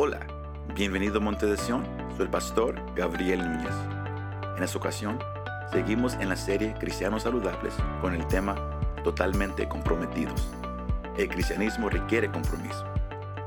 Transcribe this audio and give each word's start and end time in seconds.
Hola, 0.00 0.24
bienvenido 0.76 1.16
a 1.16 1.20
Monte 1.20 1.46
de 1.46 1.56
Sion, 1.56 1.84
soy 2.16 2.26
el 2.26 2.30
pastor 2.30 2.80
Gabriel 2.94 3.40
Núñez. 3.40 3.74
En 4.56 4.62
esta 4.62 4.78
ocasión, 4.78 5.18
seguimos 5.72 6.14
en 6.14 6.28
la 6.28 6.36
serie 6.36 6.72
Cristianos 6.78 7.24
Saludables 7.24 7.74
con 8.00 8.14
el 8.14 8.24
tema 8.28 8.54
Totalmente 9.02 9.68
Comprometidos. 9.68 10.50
El 11.16 11.28
cristianismo 11.28 11.90
requiere 11.90 12.30
compromiso 12.30 12.86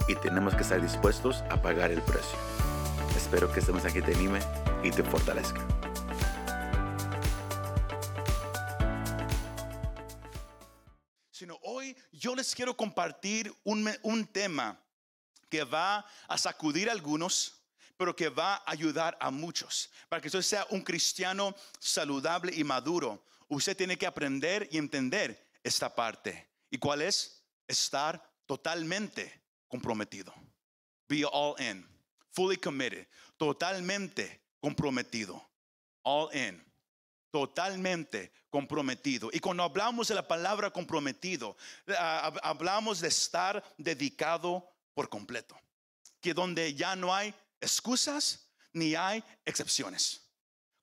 y 0.10 0.16
tenemos 0.16 0.54
que 0.54 0.64
estar 0.64 0.82
dispuestos 0.82 1.42
a 1.50 1.62
pagar 1.62 1.90
el 1.90 2.02
precio. 2.02 2.38
Espero 3.16 3.50
que 3.54 3.62
este 3.62 3.72
mensaje 3.72 4.02
te 4.02 4.14
anime 4.14 4.42
y 4.84 4.92
te 4.92 5.04
fortalezca. 5.04 5.66
Sino 11.30 11.58
hoy 11.64 11.96
yo 12.12 12.36
les 12.36 12.54
quiero 12.54 12.76
compartir 12.76 13.54
un, 13.64 13.90
un 14.04 14.26
tema 14.26 14.78
que 15.52 15.64
va 15.66 16.06
a 16.28 16.38
sacudir 16.38 16.90
a 16.90 16.94
algunos, 16.94 17.62
pero 17.98 18.16
que 18.16 18.30
va 18.30 18.56
a 18.56 18.72
ayudar 18.72 19.16
a 19.20 19.30
muchos. 19.30 19.92
Para 20.10 20.22
que 20.22 20.30
usted 20.30 20.42
sea 20.42 20.66
un 20.72 20.82
cristiano 20.82 21.54
saludable 21.78 22.54
y 22.56 22.64
maduro, 22.64 23.24
usted 23.50 23.76
tiene 23.76 23.98
que 23.98 24.08
aprender 24.08 24.68
y 24.72 24.78
entender 24.78 25.46
esta 25.62 25.94
parte. 25.94 26.50
¿Y 26.72 26.78
cuál 26.80 27.02
es? 27.02 27.44
Estar 27.68 28.24
totalmente 28.46 29.44
comprometido. 29.68 30.34
Be 31.10 31.26
all 31.26 31.60
in, 31.62 31.86
fully 32.32 32.58
committed, 32.58 33.06
totalmente 33.38 34.42
comprometido. 34.62 35.46
All 36.04 36.34
in 36.34 36.64
totalmente 37.32 38.32
comprometido. 38.50 39.30
Y 39.32 39.40
cuando 39.40 39.64
hablamos 39.64 40.10
de 40.10 40.16
la 40.16 40.28
palabra 40.28 40.70
comprometido, 40.70 41.56
ah, 41.98 42.30
hab- 42.30 42.40
hablamos 42.44 43.00
de 43.00 43.08
estar 43.08 43.64
dedicado 43.78 44.68
por 44.94 45.10
completo. 45.10 45.60
Que 46.20 46.34
donde 46.34 46.74
ya 46.74 46.96
no 46.96 47.14
hay 47.14 47.34
excusas 47.60 48.48
ni 48.74 48.96
hay 48.96 49.24
excepciones. 49.46 50.22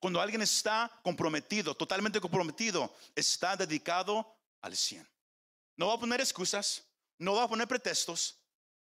Cuando 0.01 0.20
alguien 0.20 0.42
está 0.42 0.91
comprometido, 1.03 1.75
totalmente 1.75 2.20
comprometido, 2.20 2.95
está 3.14 3.56
dedicado 3.56 4.39
al 4.61 4.77
100. 4.77 5.09
No 5.77 5.89
va 5.89 5.95
a 5.95 6.01
poner 6.01 6.20
excusas, 6.20 6.84
no 7.19 7.34
va 7.34 7.45
a 7.45 7.48
poner 7.48 7.67
pretextos, 7.67 8.39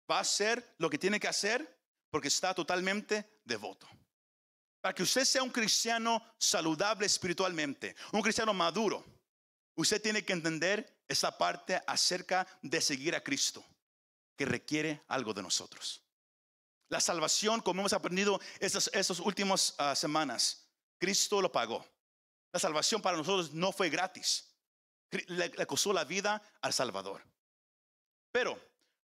va 0.09 0.17
a 0.17 0.21
hacer 0.21 0.75
lo 0.77 0.89
que 0.89 0.97
tiene 0.97 1.19
que 1.19 1.27
hacer 1.27 1.79
porque 2.09 2.27
está 2.27 2.53
totalmente 2.53 3.41
devoto. 3.43 3.87
Para 4.81 4.93
que 4.93 5.03
usted 5.03 5.23
sea 5.23 5.43
un 5.43 5.49
cristiano 5.49 6.23
saludable 6.37 7.05
espiritualmente, 7.05 7.95
un 8.11 8.21
cristiano 8.21 8.53
maduro, 8.53 9.05
usted 9.75 10.01
tiene 10.01 10.25
que 10.25 10.33
entender 10.33 11.03
esa 11.07 11.35
parte 11.37 11.81
acerca 11.87 12.45
de 12.61 12.81
seguir 12.81 13.15
a 13.15 13.23
Cristo, 13.23 13.65
que 14.35 14.45
requiere 14.45 15.03
algo 15.07 15.33
de 15.33 15.41
nosotros. 15.41 16.01
La 16.89 16.99
salvación, 16.99 17.61
como 17.61 17.81
hemos 17.81 17.93
aprendido 17.93 18.39
estas, 18.59 19.19
últimas 19.19 19.75
ah, 19.77 19.95
semanas, 19.95 20.67
Cristo 20.99 21.41
lo 21.41 21.51
pagó. 21.51 21.85
La 22.51 22.59
salvación 22.59 23.01
para 23.01 23.17
nosotros 23.17 23.51
no 23.53 23.71
fue 23.71 23.89
gratis. 23.89 24.55
Le, 25.27 25.51
costó 25.65 25.93
la 25.93 26.03
vida 26.03 26.41
al 26.61 26.73
Salvador. 26.73 27.23
Pero 28.31 28.59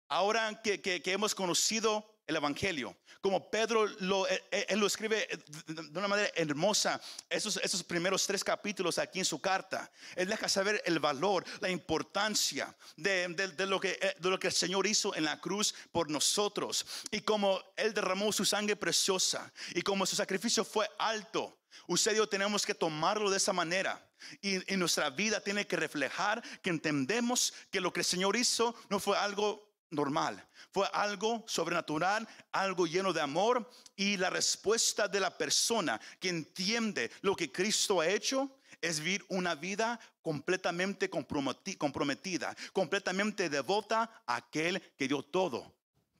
ahora 0.09 0.61
que- 0.61 0.81
que 0.81 1.11
hemos 1.11 1.35
conocido 1.35 2.12
el 2.25 2.35
Evangelio, 2.35 2.95
como 3.21 3.49
Pedro 3.49 3.85
lo, 3.99 4.27
él, 4.27 4.41
él 4.51 4.79
lo 4.79 4.87
escribe 4.87 5.27
de 5.67 5.73
de 5.73 5.99
una 5.99 6.07
manera 6.07 6.29
hermosa, 6.35 7.01
esos, 7.29 7.57
esos 7.57 7.83
primeros 7.83 8.25
tres 8.25 8.43
capítulos 8.43 8.97
aquí 8.97 9.19
en 9.19 9.25
su 9.25 9.39
carta, 9.39 9.91
él 10.15 10.27
deja 10.27 10.47
saber 10.47 10.81
el 10.85 10.99
valor, 10.99 11.43
la 11.59 11.69
importancia 11.69 12.75
de, 12.95 13.27
de- 13.29 13.65
lo 13.65 13.79
que, 13.79 13.97
eh, 14.01 14.15
de 14.19 14.29
lo 14.29 14.39
que 14.39 14.47
el 14.47 14.53
Señor 14.53 14.87
hizo 14.87 15.15
en 15.15 15.25
la 15.25 15.39
cruz 15.39 15.73
por 15.91 16.09
nosotros 16.09 16.85
y 17.11 17.21
como 17.21 17.61
él 17.75 17.93
derramó 17.93 18.31
su 18.31 18.45
sangre 18.45 18.75
preciosa 18.75 19.51
y 19.73 19.81
como 19.81 20.05
su 20.05 20.15
sacrificio 20.15 20.63
fue 20.63 20.89
alto. 20.97 21.57
Usted 21.87 22.13
y 22.13 22.17
yo 22.17 22.27
tenemos 22.29 22.65
que 22.65 22.75
tomarlo 22.75 23.29
de 23.29 23.37
esa 23.37 23.51
manera. 23.51 24.07
Y, 24.41 24.73
y 24.73 24.77
nuestra 24.77 25.09
vida 25.09 25.41
tiene 25.41 25.67
que 25.67 25.75
reflejar 25.75 26.41
que 26.61 26.69
entendemos 26.69 27.53
que 27.71 27.81
lo 27.81 27.91
que 27.91 27.99
el 28.01 28.05
Señor 28.05 28.37
hizo 28.37 28.73
no 28.89 28.99
fue 28.99 29.17
algo 29.17 29.72
normal, 29.93 30.45
fue 30.71 30.87
algo 30.91 31.43
sobrenatural, 31.47 32.27
algo 32.51 32.85
lleno 32.87 33.13
de 33.13 33.21
amor. 33.21 33.69
Y 33.95 34.17
la 34.17 34.29
respuesta 34.29 35.07
de 35.07 35.19
la 35.19 35.37
persona 35.37 36.01
que 36.19 36.29
entiende 36.29 37.11
lo 37.21 37.35
que 37.35 37.51
Cristo 37.51 38.01
ha 38.01 38.07
hecho 38.07 38.57
es 38.81 38.99
vivir 38.99 39.23
una 39.29 39.55
vida 39.55 39.99
completamente 40.21 41.09
comprometi- 41.09 41.77
comprometida, 41.77 42.55
completamente 42.73 43.49
devota 43.49 44.23
a 44.25 44.35
aquel 44.37 44.81
que 44.97 45.07
dio 45.07 45.23
todo 45.23 45.73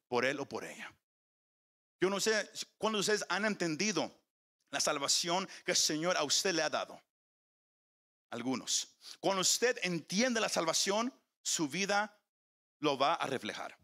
por 0.08 0.24
él 0.24 0.40
o 0.40 0.48
por 0.48 0.64
ella. 0.64 0.94
Yo 2.00 2.10
no 2.10 2.20
sé 2.20 2.50
cuándo 2.78 3.00
ustedes 3.00 3.26
han 3.30 3.46
entendido 3.46 4.14
la 4.72 4.80
salvación 4.80 5.48
que 5.66 5.72
el 5.72 5.78
Señor 5.78 6.18
a 6.18 6.24
usted 6.24 6.54
le 6.54 6.62
ha 6.62 6.70
dado. 6.70 7.02
Algunos. 8.30 8.88
Cuando 9.20 9.42
usted 9.42 9.78
entiende 9.84 10.42
la 10.42 10.50
salvación, 10.50 11.14
su 11.42 11.68
vida 11.68 12.18
lo 12.84 12.98
va 12.98 13.14
a 13.16 13.26
reflejar. 13.28 13.78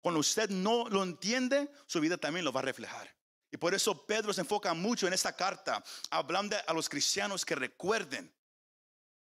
Cuando 0.00 0.20
usted 0.20 0.50
no 0.50 0.88
lo 0.88 1.02
entiende, 1.02 1.70
su 1.86 2.00
vida 2.00 2.18
también 2.18 2.44
lo 2.44 2.52
va 2.52 2.60
a 2.60 2.64
reflejar. 2.64 3.12
Y 3.50 3.56
por 3.56 3.74
eso 3.74 4.06
Pedro 4.06 4.32
se 4.32 4.40
enfoca 4.42 4.74
mucho 4.74 5.06
en 5.06 5.12
esta 5.12 5.34
carta, 5.34 5.82
hablando 6.10 6.56
a 6.66 6.72
los 6.72 6.88
cristianos 6.88 7.44
que 7.44 7.54
recuerden 7.54 8.34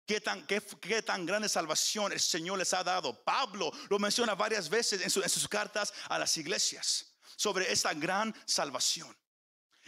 qué 0.05 0.19
tan, 0.19 0.45
qué, 0.45 0.61
qué 0.81 1.01
tan 1.01 1.25
grande 1.25 1.47
salvación 1.47 2.11
el 2.11 2.19
Señor 2.19 2.57
les 2.57 2.73
ha 2.73 2.83
dado. 2.83 3.23
Pablo 3.23 3.71
lo 3.89 3.99
menciona 3.99 4.35
varias 4.35 4.69
veces 4.69 5.01
en, 5.01 5.09
su- 5.09 5.21
en 5.21 5.29
sus 5.29 5.47
cartas 5.47 5.93
a 6.09 6.19
las 6.19 6.35
iglesias 6.37 7.15
sobre 7.35 7.71
esta 7.71 7.93
gran 7.93 8.33
salvación. 8.45 9.15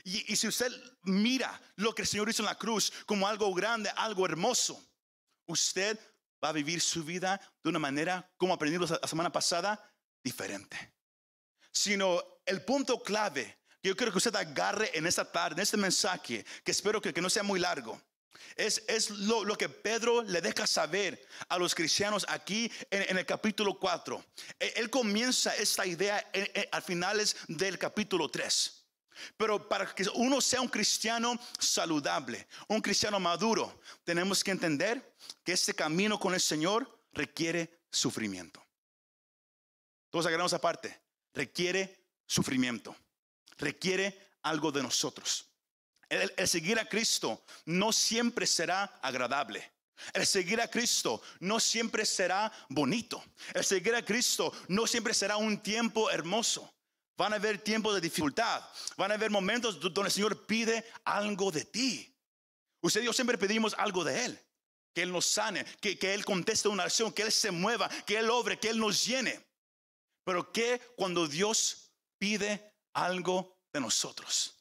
Y, 0.04 0.32
y 0.32 0.36
si 0.36 0.48
usted 0.48 0.72
mira 1.04 1.60
lo 1.78 1.94
que 1.96 2.04
el 2.04 2.08
Señor 2.08 2.30
hizo 2.30 2.42
en 2.42 2.48
la 2.48 2.58
cruz 2.58 2.92
como 3.06 3.28
algo 3.28 3.54
grande, 3.54 3.92
algo 3.96 4.26
hermoso, 4.26 4.82
usted 5.48 6.00
va 6.46 6.50
a 6.50 6.54
vivir 6.54 6.80
su 6.80 7.04
vida 7.04 7.42
de 7.64 7.70
una 7.70 7.80
manera, 7.80 8.30
como 8.38 8.54
aprendimos 8.54 8.92
la 8.92 9.08
semana 9.08 9.32
pasada, 9.32 9.82
diferente. 10.24 10.94
Sino 11.72 12.24
el 12.46 12.62
punto 12.64 13.02
clave 13.02 13.58
que 13.82 13.90
yo 13.90 13.96
quiero 13.96 14.12
que 14.12 14.18
usted 14.20 14.36
agarre 14.36 14.92
en 14.98 15.06
esta 15.08 15.30
tarde, 15.30 15.56
en 15.56 15.64
este 15.64 15.78
mensaje, 15.78 16.46
que 16.64 16.72
espero 16.72 17.02
que, 17.02 17.14
que 17.14 17.22
no 17.22 17.30
sea 17.30 17.44
muy 17.44 17.60
largo, 17.60 18.02
es, 18.56 18.84
es 18.88 19.10
lo, 19.10 19.44
lo 19.44 19.58
que 19.58 19.70
Pedro 19.70 20.22
le 20.22 20.40
deja 20.42 20.66
saber 20.68 21.22
a 21.50 21.58
los 21.58 21.74
cristianos 21.76 22.26
aquí 22.30 22.72
en, 22.90 23.04
en 23.10 23.18
el 23.18 23.26
capítulo 23.26 23.78
4. 23.80 24.24
Él, 24.60 24.72
él 24.76 24.90
comienza 24.90 25.56
esta 25.56 25.86
idea 25.86 26.24
en- 26.34 26.50
en- 26.54 26.68
al 26.72 26.82
finales 26.84 27.36
del 27.48 27.78
capítulo 27.78 28.30
3. 28.30 28.85
Pero 29.38 29.68
para 29.68 29.94
que 29.94 30.06
uno 30.16 30.42
sea 30.42 30.62
un 30.62 30.68
cristiano 30.68 31.40
saludable, 31.60 32.48
un 32.68 32.82
cristiano 32.82 33.20
maduro, 33.20 33.82
tenemos 34.04 34.44
que 34.44 34.52
entender 34.52 35.16
que 35.44 35.54
este 35.54 35.74
camino 35.74 36.20
con 36.20 36.34
el 36.34 36.42
Señor 36.42 37.04
requiere 37.14 37.82
sufrimiento. 37.90 38.64
Todos 40.10 40.26
agarramos 40.26 40.54
aparte, 40.54 41.02
requiere 41.34 42.06
sufrimiento, 42.26 42.96
requiere 43.58 44.38
algo 44.44 44.72
de 44.72 44.84
nosotros. 44.84 45.46
El, 46.08 46.34
el 46.38 46.48
seguir 46.48 46.80
a 46.80 46.88
Cristo 46.88 47.44
no 47.66 47.92
siempre 47.92 48.46
será 48.46 48.84
agradable. 49.02 49.72
El 50.14 50.26
seguir 50.26 50.60
a 50.62 50.70
Cristo 50.70 51.22
no 51.40 51.60
siempre 51.60 52.06
será 52.06 52.52
bonito. 52.70 53.24
El 53.54 53.64
seguir 53.64 53.96
a 53.96 54.04
Cristo 54.04 54.54
no 54.68 54.86
siempre 54.88 55.14
será 55.14 55.38
un 55.38 55.62
tiempo 55.62 56.12
hermoso. 56.12 56.75
Van 57.18 57.32
a 57.34 57.38
haber 57.38 57.64
tiempos 57.64 57.94
de 57.96 58.02
dificultad. 58.02 58.62
Van 58.98 59.12
a 59.12 59.16
haber 59.16 59.32
momentos 59.32 59.80
do- 59.80 59.90
donde 59.90 60.10
el 60.10 60.14
Señor 60.14 60.46
pide 60.46 60.84
algo 61.06 61.52
de 61.52 61.64
ti. 61.66 62.14
Usted 62.82 63.02
y 63.02 63.06
yo 63.06 63.14
siempre 63.14 63.38
pedimos 63.38 63.74
algo 63.78 64.04
de 64.04 64.26
Él. 64.26 64.40
Que 64.94 65.02
Él 65.04 65.12
nos 65.12 65.26
sane, 65.26 65.66
que, 65.82 65.98
que 65.98 66.14
Él 66.14 66.24
conteste 66.26 66.68
una 66.68 66.84
oración, 66.84 67.12
que 67.12 67.24
Él 67.24 67.32
se 67.32 67.52
mueva, 67.52 67.90
que 68.06 68.18
Él 68.18 68.30
obre, 68.30 68.60
que 68.60 68.70
Él 68.70 68.80
nos 68.80 69.06
llene. 69.06 69.46
Pero 70.24 70.52
¿qué 70.52 70.82
cuando 70.96 71.28
Dios 71.28 71.92
pide 72.18 72.74
algo 72.94 73.58
de 73.74 73.82
nosotros? 73.82 74.56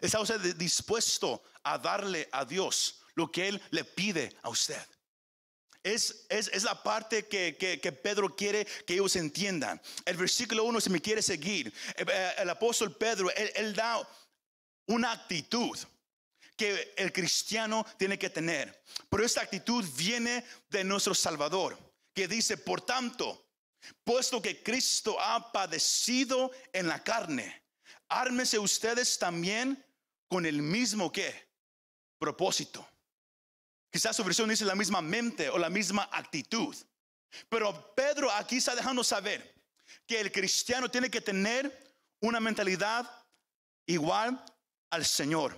¿Está 0.00 0.20
usted 0.20 0.54
dispuesto 0.56 1.42
a 1.62 1.78
darle 1.78 2.28
a 2.32 2.44
Dios 2.44 3.00
lo 3.14 3.30
que 3.32 3.48
Él 3.48 3.62
le 3.70 3.84
pide 3.84 4.36
a 4.42 4.48
usted? 4.50 4.80
Es, 5.86 6.26
es, 6.28 6.48
es 6.48 6.64
la 6.64 6.82
parte 6.82 7.26
que, 7.28 7.56
que- 7.56 7.92
Pedro 7.92 8.34
quiere 8.34 8.64
que 8.84 8.94
ellos 8.94 9.14
entiendan. 9.14 9.80
El 10.04 10.16
versículo 10.16 10.64
1, 10.64 10.80
si 10.80 10.90
me 10.90 11.00
quiere 11.00 11.22
seguir, 11.22 11.72
eh, 11.96 12.04
eh, 12.08 12.32
el 12.38 12.50
apóstol 12.50 12.96
Pedro, 12.96 13.30
él, 13.30 13.52
él 13.54 13.72
da 13.72 14.06
una 14.86 15.12
actitud 15.12 15.78
que 16.56 16.92
el 16.96 17.12
cristiano 17.12 17.86
tiene 17.98 18.18
que 18.18 18.30
tener. 18.30 18.82
Pero 19.08 19.24
esta 19.24 19.42
actitud 19.42 19.84
viene 19.96 20.44
de 20.70 20.82
nuestro 20.82 21.14
Salvador, 21.14 21.78
que 22.12 22.26
dice, 22.26 22.56
por 22.56 22.80
tanto, 22.80 23.46
puesto 24.02 24.42
que 24.42 24.64
Cristo 24.64 25.20
ha 25.20 25.52
padecido 25.52 26.50
en 26.72 26.88
la 26.88 27.04
carne, 27.04 27.62
ármese 28.08 28.58
ustedes 28.58 29.18
también 29.20 29.84
con 30.26 30.46
el 30.46 30.62
mismo 30.62 31.12
que 31.12 31.48
propósito. 32.18 32.88
Quizás 33.90 34.16
su 34.16 34.24
versión 34.24 34.48
dice 34.48 34.64
la 34.64 34.74
misma 34.74 35.00
mente 35.00 35.48
o 35.48 35.58
la 35.58 35.70
misma 35.70 36.08
actitud. 36.12 36.76
Pero 37.48 37.94
Pedro 37.94 38.30
aquí 38.30 38.56
está 38.56 38.74
dejando 38.74 39.02
saber 39.04 39.54
que 40.06 40.20
el 40.20 40.32
cristiano 40.32 40.90
tiene 40.90 41.10
que 41.10 41.20
tener 41.20 41.94
una 42.20 42.40
mentalidad 42.40 43.08
igual 43.86 44.42
al 44.90 45.04
Señor. 45.04 45.54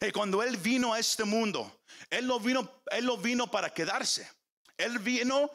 Y 0.00 0.10
cuando 0.12 0.42
Él 0.42 0.56
vino 0.56 0.92
a 0.92 0.98
este 0.98 1.24
mundo, 1.24 1.82
Él 2.10 2.26
no 2.26 2.38
vino, 2.38 2.82
Él 2.90 3.06
no 3.06 3.16
vino 3.16 3.50
para 3.50 3.72
quedarse. 3.72 4.30
Él 4.76 4.98
vino 4.98 5.50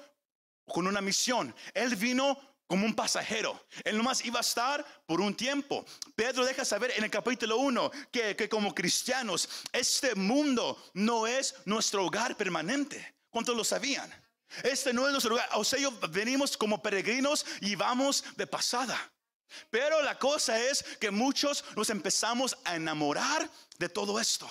con 0.66 0.88
una 0.88 1.02
misión. 1.02 1.56
Él 1.74 1.96
vino 1.96 2.38
como 2.68 2.86
un 2.86 2.94
pasajero. 2.94 3.66
Él 3.84 3.98
nomás 3.98 4.24
iba 4.26 4.40
a 4.40 4.42
estar 4.42 4.86
por 5.06 5.22
un 5.22 5.36
tiempo. 5.36 5.86
Pedro 6.16 6.46
deja 6.46 6.66
saber 6.66 6.94
en 6.96 7.04
el 7.04 7.10
capítulo 7.10 7.58
1 7.58 7.92
que, 8.12 8.36
que, 8.36 8.50
como 8.50 8.76
cristianos, 8.76 9.50
este 9.72 10.14
mundo 10.16 10.78
no 10.94 11.26
es 11.26 11.56
nuestro 11.66 12.06
hogar 12.06 12.36
permanente. 12.36 13.16
¿Cuántos 13.30 13.56
lo 13.56 13.64
sabían? 13.64 14.14
Este 14.64 14.94
no 14.94 15.06
es 15.06 15.12
nuestro 15.12 15.36
hogar. 15.36 15.50
O 15.54 15.64
sea, 15.64 15.80
venimos 16.10 16.58
como 16.58 16.82
peregrinos 16.82 17.46
y 17.62 17.76
vamos 17.76 18.24
de 18.36 18.48
pasada. 18.48 19.12
Pero 19.70 20.02
la 20.02 20.20
cosa 20.20 20.60
es 20.60 20.84
que 21.00 21.10
muchos 21.10 21.64
nos 21.76 21.90
empezamos 21.90 22.58
a 22.66 22.76
enamorar 22.76 23.50
de 23.78 23.90
todo 23.90 24.20
esto. 24.20 24.50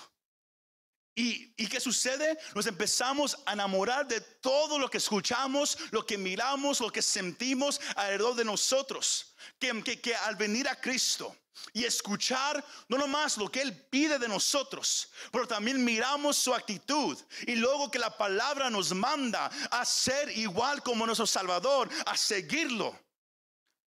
¿Y, 1.19 1.55
¿Y, 1.57 1.67
qué 1.67 1.81
sucede? 1.81 2.39
Nos 2.55 2.67
empezamos 2.67 3.39
a 3.47 3.55
enamorar 3.55 4.07
de 4.07 4.21
todo 4.21 4.79
lo 4.79 4.91
que 4.91 4.99
escuchamos, 4.99 5.79
lo 5.91 6.05
que 6.05 6.19
miramos, 6.19 6.79
lo 6.79 6.93
que 6.93 7.01
sentimos 7.01 7.81
alrededor 7.97 8.37
de 8.37 8.45
nosotros. 8.45 9.35
Que, 9.59 9.83
que, 9.83 10.15
al 10.15 10.37
venir 10.37 10.69
a 10.69 10.79
Cristo 10.79 11.35
y 11.73 11.85
escuchar 11.85 12.63
no 12.89 12.99
nomás 12.99 13.39
lo 13.39 13.51
que 13.51 13.63
Él 13.63 13.75
pide 13.89 14.19
de 14.19 14.29
nosotros, 14.29 15.11
pero 15.33 15.49
también 15.49 15.83
miramos 15.83 16.37
su 16.37 16.55
actitud. 16.55 17.17
Y 17.47 17.55
luego 17.55 17.91
que 17.91 17.99
la 17.99 18.15
palabra 18.15 18.69
nos 18.69 18.93
manda 18.93 19.47
a 19.71 19.87
ser 19.87 20.37
igual 20.37 20.83
como 20.83 21.07
nuestro 21.07 21.27
Salvador, 21.27 21.89
a 22.05 22.15
seguirlo. 22.15 22.95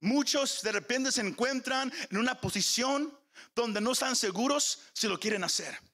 Muchos 0.02 0.64
de 0.64 0.72
repente 0.72 1.12
se 1.12 1.22
encuentran 1.22 1.94
en 2.10 2.18
una 2.18 2.42
posición 2.42 3.16
donde 3.54 3.82
no 3.82 3.92
están 3.92 4.16
seguros 4.16 4.80
si 4.94 5.08
lo 5.08 5.20
quieren 5.20 5.44
hacer. 5.44 5.89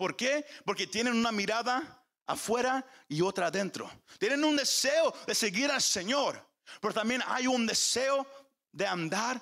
¿Por 0.00 0.16
qué? 0.16 0.46
Porque 0.64 0.86
tienen 0.86 1.14
una 1.14 1.30
mirada 1.30 2.02
afuera 2.24 2.82
y 3.06 3.20
otra 3.20 3.48
adentro. 3.48 3.90
Tienen 4.18 4.42
un 4.42 4.56
deseo 4.56 5.12
de 5.26 5.34
seguir 5.34 5.70
al 5.70 5.82
Señor, 5.82 6.42
pero 6.80 6.94
también 6.94 7.22
hay 7.26 7.46
un 7.46 7.66
deseo 7.66 8.26
de 8.72 8.86
andar 8.86 9.38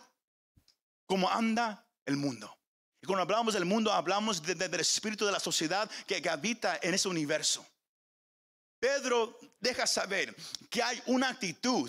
como 1.07 1.31
anda 1.31 1.87
el 2.05 2.17
mundo. 2.17 2.53
Y 3.01 3.07
cuando 3.07 3.23
hablamos 3.23 3.55
del 3.55 3.67
mundo, 3.67 3.93
hablamos 3.93 4.43
del 4.43 4.81
espíritu 4.81 5.25
de 5.25 5.31
la 5.31 5.39
sociedad 5.39 5.89
que 6.09 6.29
habita 6.29 6.81
en 6.83 6.93
ese 6.93 7.07
universo. 7.07 7.65
Pedro 8.81 9.39
deja 9.61 9.87
saber 9.87 10.35
que 10.69 10.83
hay 10.83 11.01
una 11.07 11.29
actitud 11.29 11.89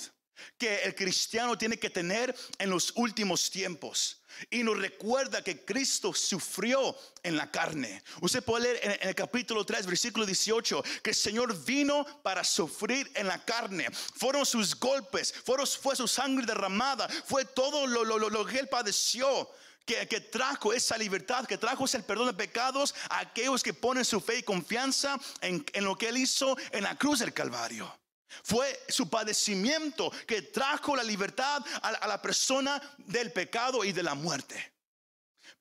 que 0.58 0.84
el 0.84 0.96
cristiano 0.96 1.58
tiene 1.58 1.78
que 1.78 1.90
tener 1.90 2.36
en 2.58 2.70
los 2.70 2.92
últimos 2.96 3.50
tiempos. 3.50 4.20
Y 4.50 4.64
nos 4.64 4.78
recuerda 4.78 5.44
que 5.44 5.66
Cristo 5.66 6.14
sufrió 6.14 6.96
en 7.24 7.36
la 7.36 7.52
carne. 7.52 8.02
Usted 8.22 8.44
puede 8.44 8.64
leer 8.64 9.00
en, 9.02 9.10
el 9.10 9.16
capítulo 9.16 9.66
3, 9.66 9.86
versículo 9.86 10.26
18, 10.26 10.84
que 11.04 11.10
el 11.12 11.16
Señor 11.16 11.58
vino 11.66 12.06
para 12.24 12.44
sufrir 12.44 13.12
en 13.16 13.28
la 13.28 13.44
carne. 13.44 13.88
Fueron 14.16 14.46
sus 14.46 14.78
golpes, 14.80 15.34
fueron, 15.46 15.68
fue 15.68 15.96
su 15.96 16.08
sangre 16.08 16.46
derramada, 16.46 17.08
fue 17.26 17.46
todo 17.46 17.86
lo, 17.88 18.04
lo, 18.04 18.46
que 18.46 18.60
él 18.60 18.68
padeció. 18.68 19.50
Que, 19.86 20.08
que, 20.08 20.22
trajo 20.22 20.72
esa 20.72 21.00
libertad, 21.00 21.48
que 21.48 21.58
trajo 21.58 21.86
ese 21.86 22.04
perdón 22.04 22.28
de 22.28 22.34
pecados 22.34 22.94
a 23.10 23.22
aquellos 23.22 23.64
que 23.64 23.74
ponen 23.74 24.06
su 24.06 24.22
fe 24.22 24.38
y 24.38 24.44
confianza 24.44 25.18
en, 25.42 25.66
en 25.74 25.84
lo 25.84 25.98
que 25.98 26.10
Él 26.10 26.18
hizo 26.18 26.56
en 26.72 26.84
la 26.84 26.96
cruz 26.96 27.18
del 27.18 27.34
Calvario. 27.34 27.99
Fue 28.44 28.84
su 28.88 29.10
padecimiento 29.10 30.12
que 30.28 30.44
trajo 30.44 30.96
la 30.96 31.04
libertad 31.04 31.64
a, 31.82 32.08
la 32.08 32.22
persona 32.22 32.82
del 32.98 33.32
pecado 33.32 33.84
y 33.84 33.92
de 33.92 34.04
la 34.04 34.16
muerte. 34.16 34.74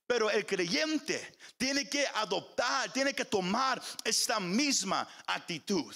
Pero 0.06 0.30
el 0.30 0.46
creyente 0.46 1.36
tiene 1.56 1.88
que 1.88 2.06
adoptar, 2.06 2.92
tiene 2.92 3.14
que 3.14 3.24
tomar 3.24 3.82
esta 4.04 4.40
misma 4.40 5.08
actitud. 5.26 5.94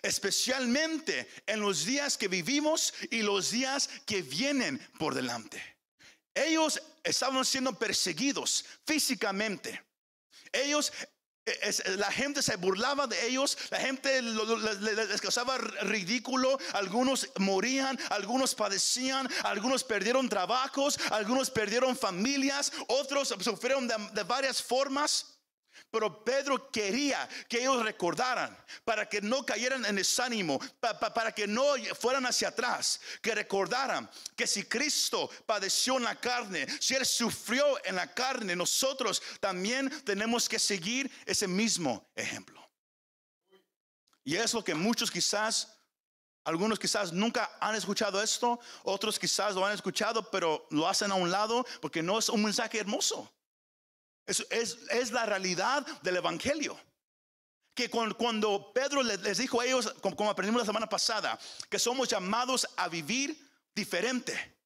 Especialmente 0.00 1.28
en 1.46 1.60
los 1.60 1.84
días 1.84 2.16
que 2.16 2.28
vivimos 2.28 2.94
y 3.10 3.22
los 3.22 3.50
días 3.50 3.88
que 4.06 4.22
vienen 4.22 4.78
por 4.98 5.14
delante. 5.14 5.62
Ellos 6.34 6.80
estaban 7.04 7.44
siendo 7.44 7.78
perseguidos 7.78 8.64
físicamente. 8.86 9.84
Ellos 10.50 10.92
la 11.96 12.10
gente 12.12 12.40
se 12.42 12.56
burlaba 12.56 13.06
de 13.06 13.26
ellos, 13.26 13.58
la 13.70 13.78
gente 13.78 14.22
les 14.22 15.20
causaba 15.20 15.58
ridículo, 15.58 16.58
algunos 16.72 17.28
morían, 17.38 17.98
algunos 18.10 18.54
padecían, 18.54 19.28
algunos 19.42 19.82
perdieron 19.82 20.28
trabajos, 20.28 20.98
algunos 21.10 21.50
perdieron 21.50 21.96
familias, 21.96 22.72
otros 22.86 23.34
sufrieron 23.40 23.88
de 23.88 24.22
varias 24.22 24.62
formas. 24.62 25.31
Pero 25.92 26.24
Pedro 26.24 26.70
quería 26.70 27.28
que 27.46 27.60
ellos 27.60 27.84
recordaran, 27.84 28.56
para 28.82 29.06
que 29.06 29.20
no 29.20 29.44
cayeran 29.44 29.84
en 29.84 29.96
desánimo, 29.96 30.58
para 30.80 31.32
que 31.32 31.46
no 31.46 31.74
fueran 32.00 32.24
hacia 32.24 32.48
atrás, 32.48 32.98
que 33.20 33.34
recordaran 33.34 34.10
que 34.34 34.46
si 34.46 34.64
Cristo 34.64 35.28
padeció 35.44 35.98
en 35.98 36.04
la 36.04 36.18
carne, 36.18 36.66
si 36.80 36.94
Él 36.94 37.04
sufrió 37.04 37.62
en 37.84 37.96
la 37.96 38.12
carne, 38.14 38.56
nosotros 38.56 39.22
también 39.38 39.90
tenemos 40.02 40.48
que 40.48 40.58
seguir 40.58 41.12
ese 41.26 41.46
mismo 41.46 42.10
ejemplo. 42.16 42.66
Y 44.24 44.36
es 44.36 44.54
lo 44.54 44.64
que 44.64 44.74
muchos 44.74 45.10
quizás, 45.10 45.78
algunos 46.42 46.78
quizás 46.78 47.12
nunca 47.12 47.54
han 47.60 47.74
escuchado 47.74 48.22
esto, 48.22 48.58
otros 48.82 49.18
quizás 49.18 49.54
lo 49.54 49.66
han 49.66 49.74
escuchado, 49.74 50.30
pero 50.30 50.66
lo 50.70 50.88
hacen 50.88 51.12
a 51.12 51.16
un 51.16 51.30
lado 51.30 51.66
porque 51.82 52.02
no 52.02 52.18
es 52.18 52.30
un 52.30 52.42
mensaje 52.42 52.78
hermoso. 52.78 53.30
Es, 54.26 54.46
es, 54.50 55.10
la 55.10 55.26
realidad 55.26 55.86
del 56.02 56.16
Evangelio. 56.16 56.78
Que 57.74 57.88
cuando, 57.90 58.72
Pedro 58.74 59.02
les, 59.02 59.38
dijo 59.38 59.60
a 59.60 59.66
ellos, 59.66 59.94
como, 60.00 60.30
aprendimos 60.30 60.60
la 60.60 60.66
semana 60.66 60.88
pasada, 60.88 61.38
que 61.70 61.78
somos 61.78 62.08
llamados 62.08 62.68
a 62.76 62.88
vivir 62.88 63.50
diferente, 63.74 64.58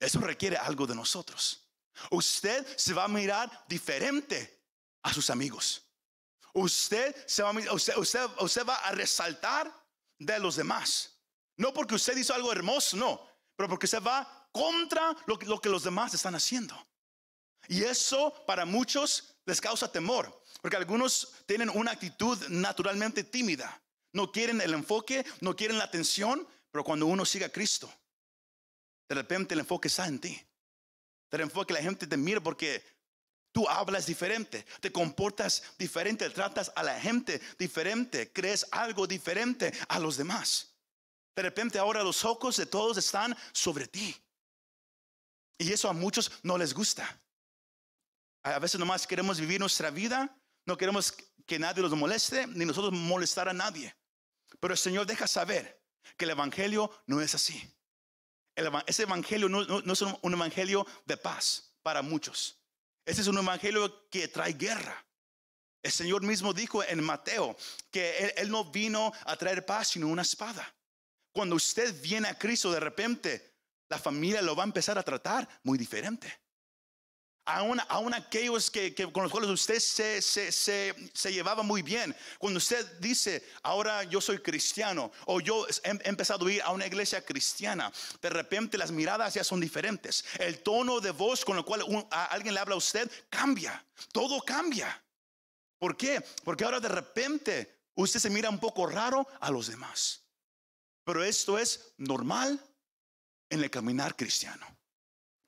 eso 0.00 0.20
requiere 0.20 0.56
algo 0.56 0.86
de 0.86 0.94
nosotros. 0.94 1.62
Usted 2.10 2.66
se 2.76 2.92
va 2.92 3.04
a 3.04 3.08
mirar 3.08 3.64
diferente 3.68 4.64
a 5.02 5.14
sus 5.14 5.30
amigos. 5.30 5.82
Usted, 6.52 7.14
se 7.26 7.42
va, 7.42 7.50
a, 7.50 7.72
usted, 7.72 7.96
usted, 7.96 8.66
va 8.66 8.76
a 8.76 8.92
resaltar 8.92 9.72
de 10.18 10.38
los 10.38 10.56
demás. 10.56 11.18
No 11.56 11.72
porque 11.72 11.94
usted 11.94 12.16
hizo 12.16 12.34
algo 12.34 12.52
hermoso, 12.52 12.96
no, 12.96 13.26
pero 13.54 13.68
porque 13.68 13.86
usted 13.86 14.02
va 14.02 14.48
contra 14.52 15.14
lo, 15.26 15.36
lo 15.42 15.60
que 15.60 15.68
los 15.68 15.84
demás 15.84 16.12
están 16.12 16.34
haciendo. 16.34 16.76
Y 17.68 17.82
eso 17.82 18.32
para 18.46 18.64
muchos 18.64 19.36
les 19.44 19.60
causa 19.60 19.90
temor, 19.90 20.42
porque 20.60 20.76
algunos 20.76 21.34
tienen 21.46 21.70
una 21.70 21.92
actitud 21.92 22.38
naturalmente 22.48 23.24
tímida. 23.24 23.80
No 24.12 24.32
quieren 24.32 24.60
el 24.60 24.74
enfoque, 24.74 25.24
no 25.40 25.54
quieren 25.54 25.78
la 25.78 25.84
atención, 25.84 26.46
pero 26.70 26.84
cuando 26.84 27.06
uno 27.06 27.24
sigue 27.24 27.44
a 27.44 27.52
Cristo, 27.52 27.92
de 29.08 29.14
repente 29.14 29.54
el 29.54 29.60
enfoque 29.60 29.88
está 29.88 30.06
en 30.06 30.18
ti. 30.18 30.40
El 31.30 31.42
enfoque 31.42 31.74
la 31.74 31.82
gente 31.82 32.06
te 32.06 32.16
mira 32.16 32.40
porque 32.40 32.82
tú 33.52 33.68
hablas 33.68 34.06
diferente, 34.06 34.64
te 34.80 34.90
comportas 34.90 35.62
diferente, 35.78 36.30
tratas 36.30 36.72
a 36.74 36.82
la 36.82 36.98
gente 36.98 37.40
diferente, 37.58 38.32
crees 38.32 38.66
algo 38.70 39.06
diferente 39.06 39.72
a 39.88 39.98
los 39.98 40.16
demás. 40.16 40.74
De 41.34 41.42
repente 41.42 41.78
ahora 41.78 42.02
los 42.02 42.24
ojos 42.24 42.56
de 42.56 42.64
todos 42.64 42.96
están 42.96 43.36
sobre 43.52 43.86
ti. 43.86 44.16
Y 45.58 45.72
eso 45.72 45.88
a 45.88 45.92
muchos 45.92 46.32
no 46.42 46.56
les 46.56 46.72
gusta. 46.72 47.20
A 48.46 48.60
veces 48.60 48.78
nomás 48.78 49.08
queremos 49.08 49.40
vivir 49.40 49.58
nuestra 49.58 49.90
vida, 49.90 50.38
no 50.66 50.76
queremos 50.76 51.12
que 51.46 51.58
nadie 51.58 51.82
nos 51.82 51.90
moleste, 51.96 52.46
ni 52.46 52.64
nosotros 52.64 52.92
molestar 52.92 53.48
a 53.48 53.52
nadie. 53.52 53.92
Pero 54.60 54.72
el 54.72 54.78
Señor 54.78 55.04
deja 55.04 55.26
saber 55.26 55.82
que 56.16 56.26
el 56.26 56.30
Evangelio 56.30 56.88
no 57.06 57.20
es 57.20 57.34
así. 57.34 57.60
ese 58.86 59.02
Evangelio 59.02 59.48
no, 59.48 59.62
es 59.92 60.00
un, 60.00 60.32
Evangelio 60.32 60.86
de 61.04 61.16
paz 61.16 61.74
para 61.82 62.02
muchos. 62.02 62.62
Ese 63.04 63.22
es 63.22 63.26
un 63.26 63.36
Evangelio 63.36 64.08
que 64.10 64.28
trae 64.28 64.52
guerra. 64.52 65.04
El 65.82 65.90
Señor 65.90 66.22
mismo 66.22 66.52
dijo 66.52 66.84
en 66.84 67.02
Mateo 67.02 67.56
que 67.90 68.32
él 68.36 68.48
no 68.48 68.64
vino 68.64 69.12
a 69.24 69.36
traer 69.36 69.66
paz, 69.66 69.88
sino 69.88 70.06
una 70.06 70.22
espada. 70.22 70.72
Cuando 71.32 71.56
usted 71.56 72.00
viene 72.00 72.28
a 72.28 72.38
Cristo, 72.38 72.70
de 72.70 72.78
repente 72.78 73.56
la 73.88 73.98
familia 73.98 74.40
lo 74.40 74.54
va 74.54 74.62
a 74.62 74.66
empezar 74.66 74.96
a 74.98 75.02
tratar 75.02 75.48
muy 75.64 75.76
diferente 75.76 76.45
aún, 77.46 78.14
aquellos 78.14 78.70
que, 78.70 78.94
con 79.12 79.22
los 79.22 79.32
cuales 79.32 79.50
usted 79.50 79.78
se, 79.78 81.32
llevaba 81.32 81.62
muy 81.62 81.82
bien. 81.82 82.14
Cuando 82.38 82.58
usted 82.58 82.98
dice, 82.98 83.44
ahora 83.62 84.02
yo 84.04 84.20
soy 84.20 84.38
cristiano, 84.40 85.12
o 85.26 85.40
yo 85.40 85.66
he, 85.66 86.08
empezado 86.08 86.46
a 86.46 86.52
ir 86.52 86.62
a 86.62 86.72
una 86.72 86.86
iglesia 86.86 87.24
cristiana, 87.24 87.92
de 88.20 88.30
repente 88.30 88.76
las 88.76 88.90
miradas 88.90 89.34
ya 89.34 89.44
son 89.44 89.60
diferentes. 89.60 90.24
El 90.38 90.62
tono 90.62 91.00
de 91.00 91.12
voz 91.12 91.44
con 91.44 91.56
el 91.56 91.64
cual 91.64 91.84
alguien 92.10 92.54
le 92.54 92.60
habla 92.60 92.74
a 92.74 92.78
usted 92.78 93.10
cambia. 93.30 93.84
Todo 94.12 94.40
cambia. 94.42 95.02
¿Por 95.78 95.96
qué? 95.96 96.22
Porque 96.44 96.64
ahora 96.64 96.80
de 96.80 96.88
repente 96.88 97.84
usted 97.94 98.20
se 98.20 98.30
mira 98.30 98.50
un 98.50 98.58
poco 98.58 98.86
raro 98.86 99.26
a 99.40 99.50
los 99.50 99.68
demás. 99.68 100.22
Pero 101.04 101.22
esto 101.22 101.58
es 101.58 101.92
normal 101.98 102.60
en 103.48 103.62
el 103.62 103.70
caminar 103.70 104.16
cristiano. 104.16 104.75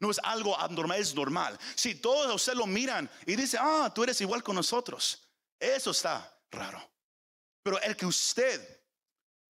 No 0.01 0.11
es 0.11 0.21
algo 0.23 0.59
abnormal, 0.59 1.01
es 1.01 1.15
normal. 1.15 1.59
Si 1.75 1.97
todos 1.97 2.35
usted 2.35 2.55
lo 2.55 2.67
miran 2.67 3.11
y 3.27 3.35
dice, 3.35 3.59
ah, 3.61 3.91
tú 3.93 4.05
eres 4.05 4.21
igual 4.21 4.43
con 4.43 4.55
nosotros, 4.55 5.29
eso 5.59 5.91
está 5.91 6.41
raro. 6.51 6.81
Pero 7.63 7.81
el 7.81 7.97
que 7.97 8.07
usted 8.07 8.79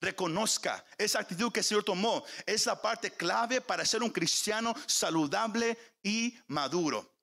reconozca 0.00 0.85
esa 0.97 1.21
actitud 1.21 1.52
que 1.52 1.61
el 1.61 1.64
Señor 1.64 1.85
tomó 1.85 2.25
es 2.47 2.67
la 2.67 2.81
parte 2.81 3.11
clave 3.11 3.61
para 3.61 3.85
ser 3.85 4.02
un 4.02 4.11
cristiano 4.11 4.75
saludable 4.87 5.76
y 6.02 6.38
maduro. 6.47 7.14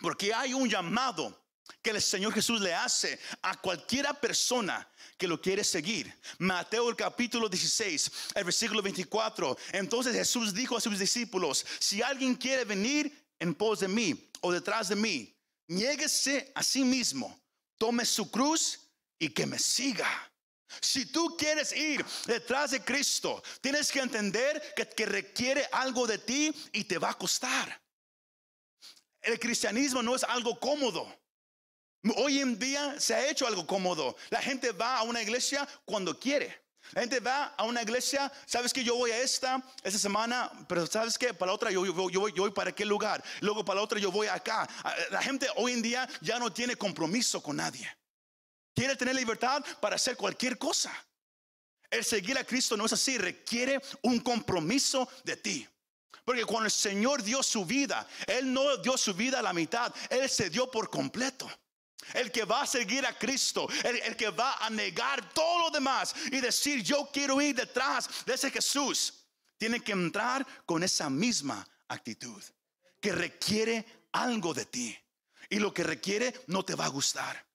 Porque 0.00 0.34
hay 0.34 0.52
un 0.54 0.68
llamado 0.68 1.43
que 1.82 1.90
el 1.90 2.02
Señor 2.02 2.32
Jesús 2.32 2.60
le 2.60 2.74
hace 2.74 3.18
a 3.42 3.60
cualquiera 3.60 4.12
persona 4.14 4.88
que 5.16 5.28
lo 5.28 5.40
quiere 5.40 5.64
seguir. 5.64 6.12
Mateo 6.38 6.88
el 6.88 6.96
capítulo 6.96 7.48
16, 7.48 8.10
el 8.34 8.44
versículo 8.44 8.82
24. 8.82 9.56
Entonces 9.72 10.14
Jesús 10.14 10.52
dijo 10.52 10.76
a 10.76 10.80
sus 10.80 10.98
discípulos, 10.98 11.64
si 11.78 12.02
alguien 12.02 12.34
quiere 12.34 12.64
venir 12.64 13.26
en 13.38 13.54
pos 13.54 13.80
de 13.80 13.88
mí 13.88 14.30
o 14.40 14.52
detrás 14.52 14.88
de 14.88 14.96
mí, 14.96 15.34
niéguese 15.68 16.52
a 16.54 16.62
sí 16.62 16.84
mismo, 16.84 17.38
tome 17.78 18.04
su 18.04 18.30
cruz 18.30 18.80
y 19.18 19.30
que 19.30 19.46
me 19.46 19.58
siga. 19.58 20.30
Si 20.80 21.06
tú 21.06 21.36
quieres 21.36 21.72
ir 21.72 22.04
detrás 22.26 22.72
de 22.72 22.82
Cristo, 22.82 23.42
tienes 23.60 23.92
que 23.92 24.00
entender 24.00 24.74
que, 24.74 24.88
que 24.88 25.06
requiere 25.06 25.68
algo 25.70 26.06
de 26.06 26.18
ti 26.18 26.52
y 26.72 26.84
te 26.84 26.98
va 26.98 27.10
a 27.10 27.18
costar. 27.18 27.80
El 29.20 29.38
cristianismo 29.38 30.02
no 30.02 30.14
es 30.14 30.24
algo 30.24 30.58
cómodo. 30.58 31.23
Hoy 32.16 32.40
en 32.40 32.58
día 32.58 33.00
se 33.00 33.14
ha 33.14 33.28
hecho 33.28 33.46
algo 33.46 33.66
cómodo. 33.66 34.16
La 34.30 34.42
gente 34.42 34.72
va 34.72 34.98
a 34.98 35.02
una 35.02 35.22
iglesia 35.22 35.66
cuando 35.84 36.18
quiere. 36.18 36.64
La 36.92 37.00
gente 37.00 37.18
va 37.20 37.54
a 37.56 37.64
una 37.64 37.82
iglesia, 37.82 38.30
sabes 38.44 38.72
que 38.72 38.84
yo 38.84 38.94
voy 38.94 39.10
a 39.10 39.18
esta, 39.18 39.62
esta 39.82 39.98
semana, 39.98 40.52
pero 40.68 40.86
sabes 40.86 41.16
que 41.16 41.32
para 41.32 41.50
la 41.50 41.54
otra 41.54 41.70
yo, 41.70 41.84
yo, 41.86 41.94
voy, 41.94 42.12
yo 42.12 42.42
voy 42.42 42.50
para 42.50 42.70
aquel 42.70 42.88
lugar, 42.88 43.24
luego 43.40 43.64
para 43.64 43.76
la 43.76 43.84
otra 43.84 43.98
yo 43.98 44.12
voy 44.12 44.26
acá. 44.26 44.68
La 45.10 45.22
gente 45.22 45.48
hoy 45.56 45.72
en 45.72 45.82
día 45.82 46.08
ya 46.20 46.38
no 46.38 46.52
tiene 46.52 46.76
compromiso 46.76 47.42
con 47.42 47.56
nadie. 47.56 47.88
Quiere 48.74 48.96
tener 48.96 49.14
libertad 49.14 49.64
para 49.80 49.96
hacer 49.96 50.16
cualquier 50.16 50.58
cosa. 50.58 50.92
El 51.90 52.04
seguir 52.04 52.36
a 52.36 52.44
Cristo 52.44 52.76
no 52.76 52.84
es 52.84 52.92
así, 52.92 53.16
requiere 53.16 53.80
un 54.02 54.20
compromiso 54.20 55.08
de 55.24 55.36
ti. 55.36 55.66
Porque 56.24 56.44
cuando 56.44 56.66
el 56.66 56.72
Señor 56.72 57.22
dio 57.22 57.42
su 57.42 57.64
vida, 57.64 58.06
Él 58.26 58.52
no 58.52 58.76
dio 58.78 58.98
su 58.98 59.14
vida 59.14 59.38
a 59.38 59.42
la 59.42 59.52
mitad, 59.52 59.92
Él 60.10 60.28
se 60.28 60.50
dio 60.50 60.70
por 60.70 60.90
completo. 60.90 61.50
El 62.12 62.30
que 62.30 62.44
va 62.44 62.62
a 62.62 62.66
seguir 62.66 63.06
a 63.06 63.18
Cristo, 63.18 63.66
el, 63.82 64.16
que 64.16 64.28
va 64.30 64.58
a 64.58 64.70
negar 64.70 65.32
todo 65.32 65.60
lo 65.60 65.70
demás 65.70 66.14
y 66.30 66.40
decir 66.40 66.82
yo 66.82 67.08
quiero 67.12 67.40
ir 67.40 67.54
detrás 67.54 68.08
de 68.26 68.34
ese 68.34 68.50
Jesús, 68.50 69.24
tiene 69.56 69.80
que 69.80 69.92
entrar 69.92 70.46
con 70.66 70.82
esa 70.82 71.08
misma 71.08 71.66
actitud 71.88 72.42
que 73.00 73.12
requiere 73.12 73.84
algo 74.12 74.52
de 74.54 74.66
ti. 74.66 74.98
Y 75.50 75.58
lo 75.58 75.72
que 75.72 75.84
requiere 75.84 76.34
no 76.46 76.64
te 76.64 76.74
va 76.74 76.86
a 76.86 76.88
gustar. 76.88 77.46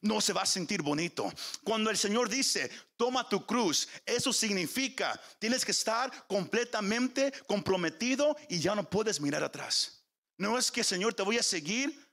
No 0.00 0.20
se 0.20 0.32
va 0.32 0.42
a 0.42 0.46
sentir 0.46 0.82
bonito. 0.82 1.32
Cuando 1.62 1.90
el 1.90 1.96
Señor 1.96 2.28
dice, 2.28 2.70
toma 2.96 3.28
tu 3.28 3.46
cruz, 3.46 3.88
eso 4.04 4.32
significa, 4.32 5.18
tienes 5.38 5.64
que 5.64 5.72
estar 5.72 6.26
completamente 6.26 7.32
comprometido 7.46 8.36
y 8.48 8.60
ya 8.60 8.74
no 8.74 8.88
puedes 8.88 9.20
mirar 9.20 9.42
atrás. 9.42 10.04
No 10.36 10.58
es 10.58 10.70
que 10.70 10.84
Señor 10.84 11.14
te 11.14 11.22
voy 11.22 11.38
a 11.38 11.42
seguir 11.42 12.03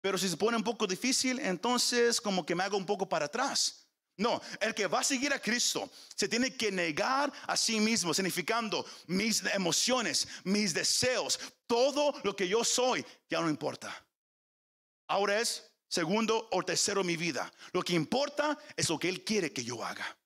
pero 0.00 0.16
si 0.18 0.28
se 0.28 0.36
pone 0.36 0.56
un 0.56 0.64
poco 0.64 0.86
difícil, 0.86 1.38
entonces 1.40 2.20
como 2.20 2.44
que 2.44 2.54
me 2.54 2.64
hago 2.64 2.76
un 2.76 2.86
poco 2.86 3.08
para 3.08 3.26
atrás. 3.26 3.86
No, 4.18 4.40
el 4.60 4.74
que 4.74 4.88
va 4.88 5.00
a 5.00 5.04
seguir 5.04 5.32
a 5.32 5.40
Cristo 5.40 5.88
se 6.14 6.28
tiene 6.28 6.56
que 6.56 6.72
negar 6.72 7.32
a 7.46 7.56
sí 7.56 7.78
mismo, 7.78 8.12
significando 8.12 8.84
mis 9.06 9.44
emociones, 9.54 10.26
mis 10.42 10.74
deseos, 10.74 11.38
todo 11.68 12.12
lo 12.24 12.34
que 12.34 12.48
yo 12.48 12.64
soy, 12.64 13.06
ya 13.30 13.40
no 13.40 13.48
importa. 13.48 14.04
Ahora 15.06 15.40
es 15.40 15.70
segundo 15.88 16.48
o 16.50 16.62
tercero 16.64 17.04
mi 17.04 17.16
vida. 17.16 17.52
Lo 17.72 17.82
que 17.82 17.94
importa 17.94 18.58
es 18.76 18.88
lo 18.88 18.98
que 18.98 19.08
Él 19.08 19.24
quiere 19.24 19.52
que 19.52 19.62
yo 19.64 19.84
haga. 19.84 20.18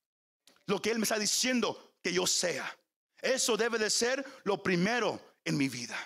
Lo 0.67 0.81
que 0.81 0.91
Él 0.91 0.99
me 0.99 1.05
está 1.05 1.19
diciendo 1.19 1.97
que 2.03 2.15
yo 2.15 2.27
sea. 2.27 2.75
Eso 3.21 3.59
debe 3.59 3.79
de 3.79 3.91
ser 3.91 4.25
lo 4.45 4.63
primero 4.63 5.21
en 5.45 5.57
mi 5.57 5.69
vida. 5.69 5.97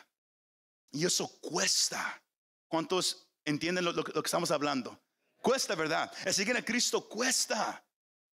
Y 0.91 1.07
eso 1.07 1.29
cuesta. 1.41 2.21
¿Cuántos 2.67 3.26
¿Entienden 3.47 3.85
lo, 3.85 4.05
que 4.05 4.21
estamos 4.25 4.51
hablando? 4.51 5.01
Cuesta, 5.37 5.77
¿verdad? 5.77 6.13
El 6.25 6.35
seguir 6.35 6.57
a 6.57 6.65
Cristo 6.65 7.09
cuesta. 7.09 7.83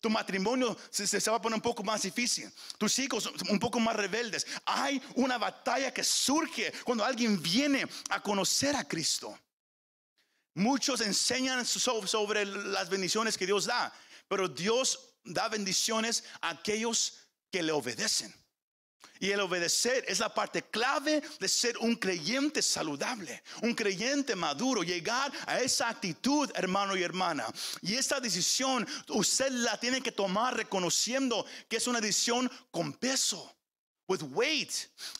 Tu 0.01 0.11
matrimonio 0.11 0.77
se, 0.91 1.07
se, 1.07 1.31
va 1.31 1.37
a 1.37 1.41
poner 1.41 1.55
un 1.55 1.63
poco 1.63 1.83
más 1.85 2.03
difícil. 2.03 2.53
Tus 2.77 2.99
hijos 2.99 3.31
un 3.49 3.59
poco 3.59 3.79
más 3.81 3.97
rebeldes. 3.97 4.47
Hay 4.67 5.01
una 5.15 5.39
batalla 5.39 5.95
que 5.95 6.05
surge 6.05 6.73
cuando 6.85 7.05
alguien 7.05 7.41
viene 7.41 7.87
a 8.11 8.21
conocer 8.21 8.75
a 8.77 8.87
Cristo. 8.87 9.39
Muchos 10.55 11.01
enseñan 11.01 11.65
sobre 11.65 12.45
las 12.45 12.89
bendiciones 12.89 13.39
que 13.39 13.47
Dios 13.47 13.67
da, 13.67 13.93
pero 14.27 14.49
Dios 14.49 15.15
da 15.23 15.49
bendiciones 15.49 16.25
a 16.41 16.51
aquellos 16.51 17.19
que 17.51 17.63
le 17.63 17.73
obedecen. 17.73 18.35
Y 19.19 19.31
el 19.31 19.41
obedecer 19.41 20.05
es 20.09 20.19
la 20.19 20.33
parte 20.33 20.63
clave 20.63 21.23
de 21.41 21.49
ser 21.49 21.79
un 21.79 21.97
creyente 21.97 22.61
saludable, 22.61 23.43
un 23.63 23.75
creyente 23.75 24.37
maduro, 24.37 24.83
llegar 24.83 25.33
a 25.47 25.61
esa 25.61 25.89
actitud, 25.89 26.51
hermano 26.55 26.97
y 26.97 27.03
hermana. 27.03 27.47
Y 27.83 27.95
esta 27.95 28.21
decisión 28.21 28.87
usted 29.09 29.51
la 29.51 29.79
tiene 29.81 30.03
que 30.03 30.13
tomar 30.13 30.57
reconociendo 30.57 31.47
que 31.69 31.77
es 31.77 31.87
una 31.87 32.01
decisión 32.01 32.51
con 32.71 32.93
peso. 32.93 33.53
With 34.09 34.23
weight, 34.23 34.71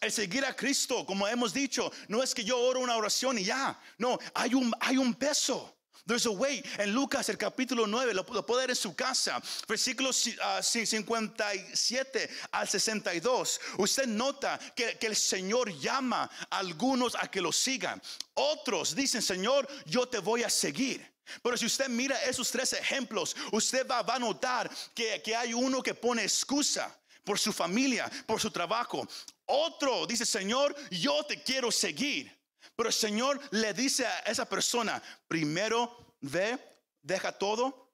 el 0.01 0.13
seguir 0.13 0.45
a 0.45 0.55
Cristo, 0.55 1.05
como 1.05 1.27
hemos 1.27 1.53
dicho, 1.53 1.91
no 2.07 2.23
es 2.23 2.33
que 2.33 2.45
yo 2.45 2.57
oro 2.57 2.79
una 2.79 2.97
oración 2.97 3.37
y 3.37 3.43
ya, 3.43 3.77
no, 3.99 4.17
hay 4.33 4.55
un, 4.55 4.73
hay 4.79 4.97
un 4.97 5.13
peso. 5.15 5.76
There's 6.07 6.27
a 6.27 6.31
way. 6.31 6.63
En 6.79 6.93
Lucas, 6.93 7.29
el 7.31 7.37
capítulo 7.37 7.85
9, 7.85 8.15
lo, 8.15 8.25
puede 8.25 8.61
ver 8.61 8.71
en 8.71 8.77
su 8.77 8.95
casa, 8.95 9.43
versículos 9.67 10.31
57 10.63 12.31
ah, 12.53 12.61
al 12.61 12.69
62. 12.69 13.61
Usted 13.79 14.07
nota 14.07 14.57
que, 14.77 14.97
que 14.99 15.09
el 15.09 15.17
Señor 15.17 15.77
llama 15.77 16.31
a 16.49 16.59
algunos 16.59 17.17
a 17.17 17.29
que 17.29 17.41
lo 17.41 17.51
sigan. 17.51 18.01
Otros 18.35 18.95
dicen, 18.95 19.21
Señor, 19.21 19.67
yo 19.85 20.07
te 20.07 20.19
voy 20.19 20.45
a 20.45 20.51
seguir. 20.51 21.05
Pero 21.43 21.57
si 21.57 21.67
usted 21.67 21.89
mira 21.89 22.23
esos 22.23 22.53
tres 22.53 22.73
ejemplos, 22.73 23.35
usted 23.51 23.85
va, 23.85 24.03
va 24.03 24.15
a 24.15 24.21
notar 24.21 24.71
que, 24.95 25.21
que 25.23 25.35
hay 25.35 25.55
uno 25.55 25.83
que 25.83 25.95
pone 25.95 26.23
excusa 26.23 26.97
por 27.25 27.37
su 27.37 27.53
familia, 27.53 28.09
por 28.27 28.41
su 28.41 28.53
trabajo. 28.53 29.09
Otro 29.47 30.07
dice, 30.07 30.25
Señor, 30.25 30.75
yo 30.91 31.25
te 31.25 31.43
quiero 31.43 31.73
seguir. 31.73 32.36
Pero 32.77 32.91
el 32.91 32.95
Señor 32.95 33.41
le 33.53 33.73
dice 33.73 34.07
a 34.07 34.19
esa 34.21 34.47
persona, 34.47 35.03
primero 35.27 36.15
ve, 36.21 36.59
deja 37.03 37.33
todo 37.33 37.91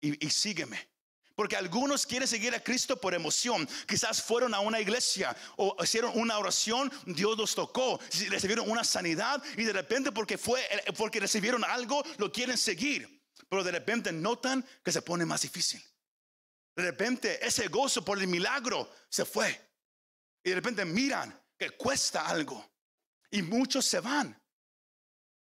y, 0.00 0.28
sígueme. 0.28 0.88
Porque 1.36 1.56
algunos 1.56 2.06
quieren 2.06 2.28
seguir 2.28 2.54
a 2.54 2.62
Cristo 2.62 3.00
por 3.00 3.14
emoción. 3.14 3.68
Quizás 3.88 4.22
fueron 4.22 4.54
a 4.54 4.60
una 4.60 4.80
iglesia 4.80 5.36
o 5.56 5.76
hicieron 5.82 6.12
una 6.14 6.38
oración, 6.38 6.92
Dios 7.06 7.36
los 7.38 7.54
tocó, 7.54 7.98
recibieron 8.28 8.70
una 8.70 8.84
sanidad 8.84 9.42
y 9.56 9.64
de 9.64 9.72
repente 9.72 10.12
porque 10.12 10.38
fue 10.38 10.64
porque 10.96 11.18
recibieron 11.18 11.64
algo 11.64 12.04
lo 12.18 12.30
quieren 12.30 12.58
seguir. 12.58 13.22
Pero 13.48 13.64
de 13.64 13.72
repente 13.72 14.12
notan 14.12 14.64
que 14.84 14.92
se 14.92 15.02
pone 15.02 15.24
más 15.24 15.42
difícil. 15.42 15.82
De 16.76 16.82
repente 16.82 17.44
ese 17.44 17.68
gozo 17.68 18.04
por 18.04 18.18
el 18.18 18.28
milagro 18.28 18.88
se 19.08 19.24
fue. 19.24 19.60
Y 20.44 20.50
de 20.50 20.56
repente 20.56 20.84
miran 20.84 21.36
que 21.58 21.70
cuesta 21.70 22.26
algo. 22.26 22.73
Y 23.34 23.42
muchos 23.42 23.84
se 23.84 23.98
van. 23.98 24.40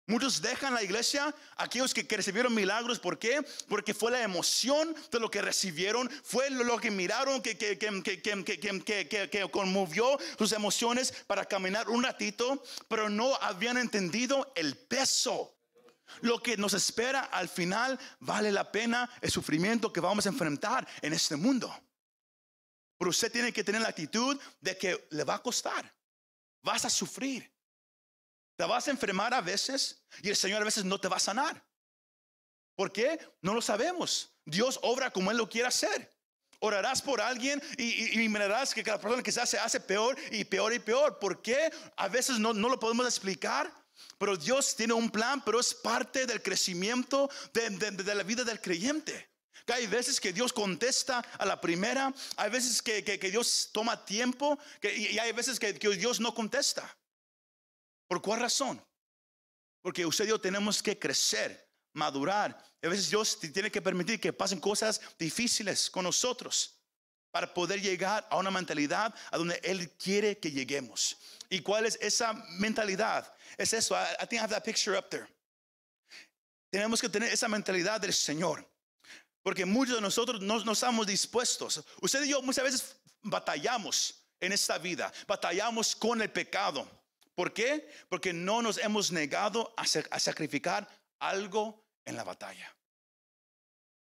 Muchos 0.08 0.42
dejan 0.42 0.74
la 0.74 0.82
iglesia, 0.82 1.36
aquellos 1.58 1.94
que, 1.94 2.04
recibieron 2.16 2.56
milagros, 2.56 3.00
¿por 3.00 3.20
qué? 3.20 3.46
Porque 3.68 3.94
fue 3.94 4.12
la 4.12 4.22
emoción 4.22 4.96
de 5.12 5.20
lo 5.20 5.30
que 5.30 5.42
recibieron, 5.42 6.10
fue 6.24 6.50
lo 6.52 6.78
que 6.78 6.90
miraron 6.90 7.42
que, 7.42 7.58
que, 7.58 7.78
que, 7.78 9.50
conmovió 9.52 10.18
sus 10.38 10.54
emociones 10.54 11.12
para 11.28 11.44
caminar 11.44 11.90
un 11.90 12.02
ratito, 12.02 12.64
pero 12.88 13.10
no 13.10 13.36
habían 13.42 13.78
entendido 13.78 14.54
el 14.56 14.78
peso. 14.78 15.58
Lo 16.22 16.42
que 16.42 16.56
nos 16.56 16.74
espera 16.76 17.24
al 17.24 17.50
final 17.50 18.00
vale 18.22 18.54
la 18.54 18.72
pena 18.72 19.10
el 19.20 19.32
sufrimiento 19.32 19.92
que 19.92 20.00
vamos 20.00 20.26
a 20.26 20.30
enfrentar 20.30 20.88
en 21.02 21.12
este 21.12 21.36
mundo. 21.36 21.78
Pero 22.98 23.10
usted 23.10 23.30
tiene 23.34 23.52
que 23.52 23.66
tener 23.66 23.82
la 23.82 23.90
actitud 23.90 24.40
de 24.62 24.78
que 24.78 25.08
le 25.10 25.26
va 25.26 25.36
a 25.36 25.44
costar, 25.44 25.94
vas 26.62 26.86
a 26.86 26.90
sufrir. 26.90 27.55
Te 28.56 28.64
vas 28.64 28.88
a 28.88 28.92
enfermar 28.92 29.34
a 29.34 29.42
veces 29.42 30.04
y 30.22 30.30
el 30.30 30.36
Señor 30.36 30.62
a 30.62 30.66
veces 30.66 30.86
no 30.86 31.00
te 31.00 31.08
va 31.08 31.18
a 31.18 31.20
sanar. 31.20 31.64
¿Por 32.76 32.92
qué? 32.92 33.20
No 33.42 33.54
lo 33.54 33.62
sabemos. 33.62 34.30
Dios 34.46 34.80
obra 34.82 35.12
como 35.12 35.32
Él 35.32 35.38
lo 35.38 35.50
quiere 35.50 35.68
hacer. 35.68 36.12
Orarás 36.60 37.02
por 37.02 37.22
alguien 37.22 37.62
y, 37.78 38.22
y, 38.22 38.30
mirarás 38.30 38.74
que 38.74 38.84
cada 38.84 39.00
persona 39.00 39.22
quizás 39.22 39.50
se 39.50 39.60
hace 39.60 39.80
peor 39.80 40.18
y 40.32 40.46
peor 40.46 40.74
y 40.74 40.80
peor. 40.80 41.20
¿Por 41.20 41.42
qué? 41.42 41.72
A 41.98 42.08
veces 42.08 42.40
no, 42.40 42.54
no 42.54 42.70
lo 42.70 42.80
podemos 42.80 43.06
explicar. 43.06 43.72
Pero 44.18 44.36
Dios 44.38 44.76
tiene 44.76 44.94
un 44.94 45.10
plan, 45.10 45.44
pero 45.44 45.60
es 45.60 45.74
parte 45.74 46.26
del 46.26 46.42
crecimiento 46.42 47.30
de, 47.54 47.70
de, 47.70 48.16
la 48.16 48.24
vida 48.24 48.44
del 48.44 48.62
creyente. 48.62 49.30
Que 49.66 49.74
hay 49.74 49.88
veces 49.88 50.20
que 50.20 50.34
Dios 50.34 50.54
contesta 50.54 51.20
a 51.38 51.46
la 51.46 51.60
primera, 51.60 52.14
hay 52.38 52.50
veces 52.50 52.82
que, 52.82 53.04
que, 53.04 53.32
Dios 53.32 53.70
toma 53.72 54.06
tiempo 54.06 54.60
que, 54.80 54.96
y 54.96 55.18
hay 55.18 55.32
veces 55.32 55.60
que, 55.60 55.74
que 55.78 55.90
Dios 55.90 56.20
no 56.20 56.34
contesta. 56.34 56.96
¿Por 58.08 58.22
cuál 58.22 58.42
razón? 58.42 58.84
Porque 59.82 60.06
usted 60.06 60.26
y 60.26 60.30
yo 60.30 60.40
tenemos 60.40 60.82
que 60.82 60.98
crecer, 60.98 61.70
madurar. 61.94 62.58
A 62.82 62.88
veces 62.88 63.10
Dios 63.10 63.40
tiene 63.40 63.72
que 63.72 63.82
permitir 63.82 64.20
que 64.20 64.34
pasen 64.34 64.60
cosas 64.60 65.00
difíciles 65.18 65.90
con 65.90 66.04
nosotros 66.04 66.76
para 67.32 67.54
poder 67.54 67.82
llegar 67.82 68.26
a 68.30 68.38
una 68.38 68.50
mentalidad 68.50 69.14
a 69.30 69.38
donde 69.38 69.60
Él 69.64 69.92
quiere 69.92 70.38
que 70.40 70.52
lleguemos. 70.52 71.18
¿Y 71.50 71.60
cuál 71.60 71.86
es 71.86 71.98
esa 72.02 72.34
mentalidad? 72.60 73.32
Es 73.58 73.74
eso. 73.74 73.96
I, 73.96 74.26
think 74.28 74.40
I 74.40 74.44
have 74.44 74.54
that 74.54 74.64
picture 74.64 74.98
up 74.98 75.10
there. 75.10 75.28
Tenemos 76.72 77.02
que 77.02 77.10
tener 77.10 77.32
esa 77.32 77.48
mentalidad 77.48 78.00
del 78.00 78.14
Señor. 78.14 78.66
Porque 79.44 79.66
muchos 79.66 79.96
de 79.96 80.02
nosotros 80.02 80.42
no, 80.42 80.64
no 80.64 80.72
estamos 80.72 81.06
dispuestos. 81.06 81.84
Usted 82.02 82.24
y 82.24 82.30
yo 82.30 82.42
muchas 82.42 82.64
veces 82.64 82.96
batallamos 83.22 84.16
en 84.40 84.52
esta 84.52 84.78
vida. 84.78 85.14
Batallamos 85.28 85.96
con 85.96 86.22
el 86.22 86.32
pecado. 86.32 86.90
¿Por 87.36 87.54
qué? 87.54 87.90
Porque 88.10 88.32
no 88.34 88.62
nos 88.62 88.78
hemos 88.78 89.12
negado 89.12 89.74
a, 89.78 89.86
sacrificar 90.20 90.88
algo 91.20 91.86
en 92.06 92.16
la 92.16 92.24
batalla. 92.24 92.74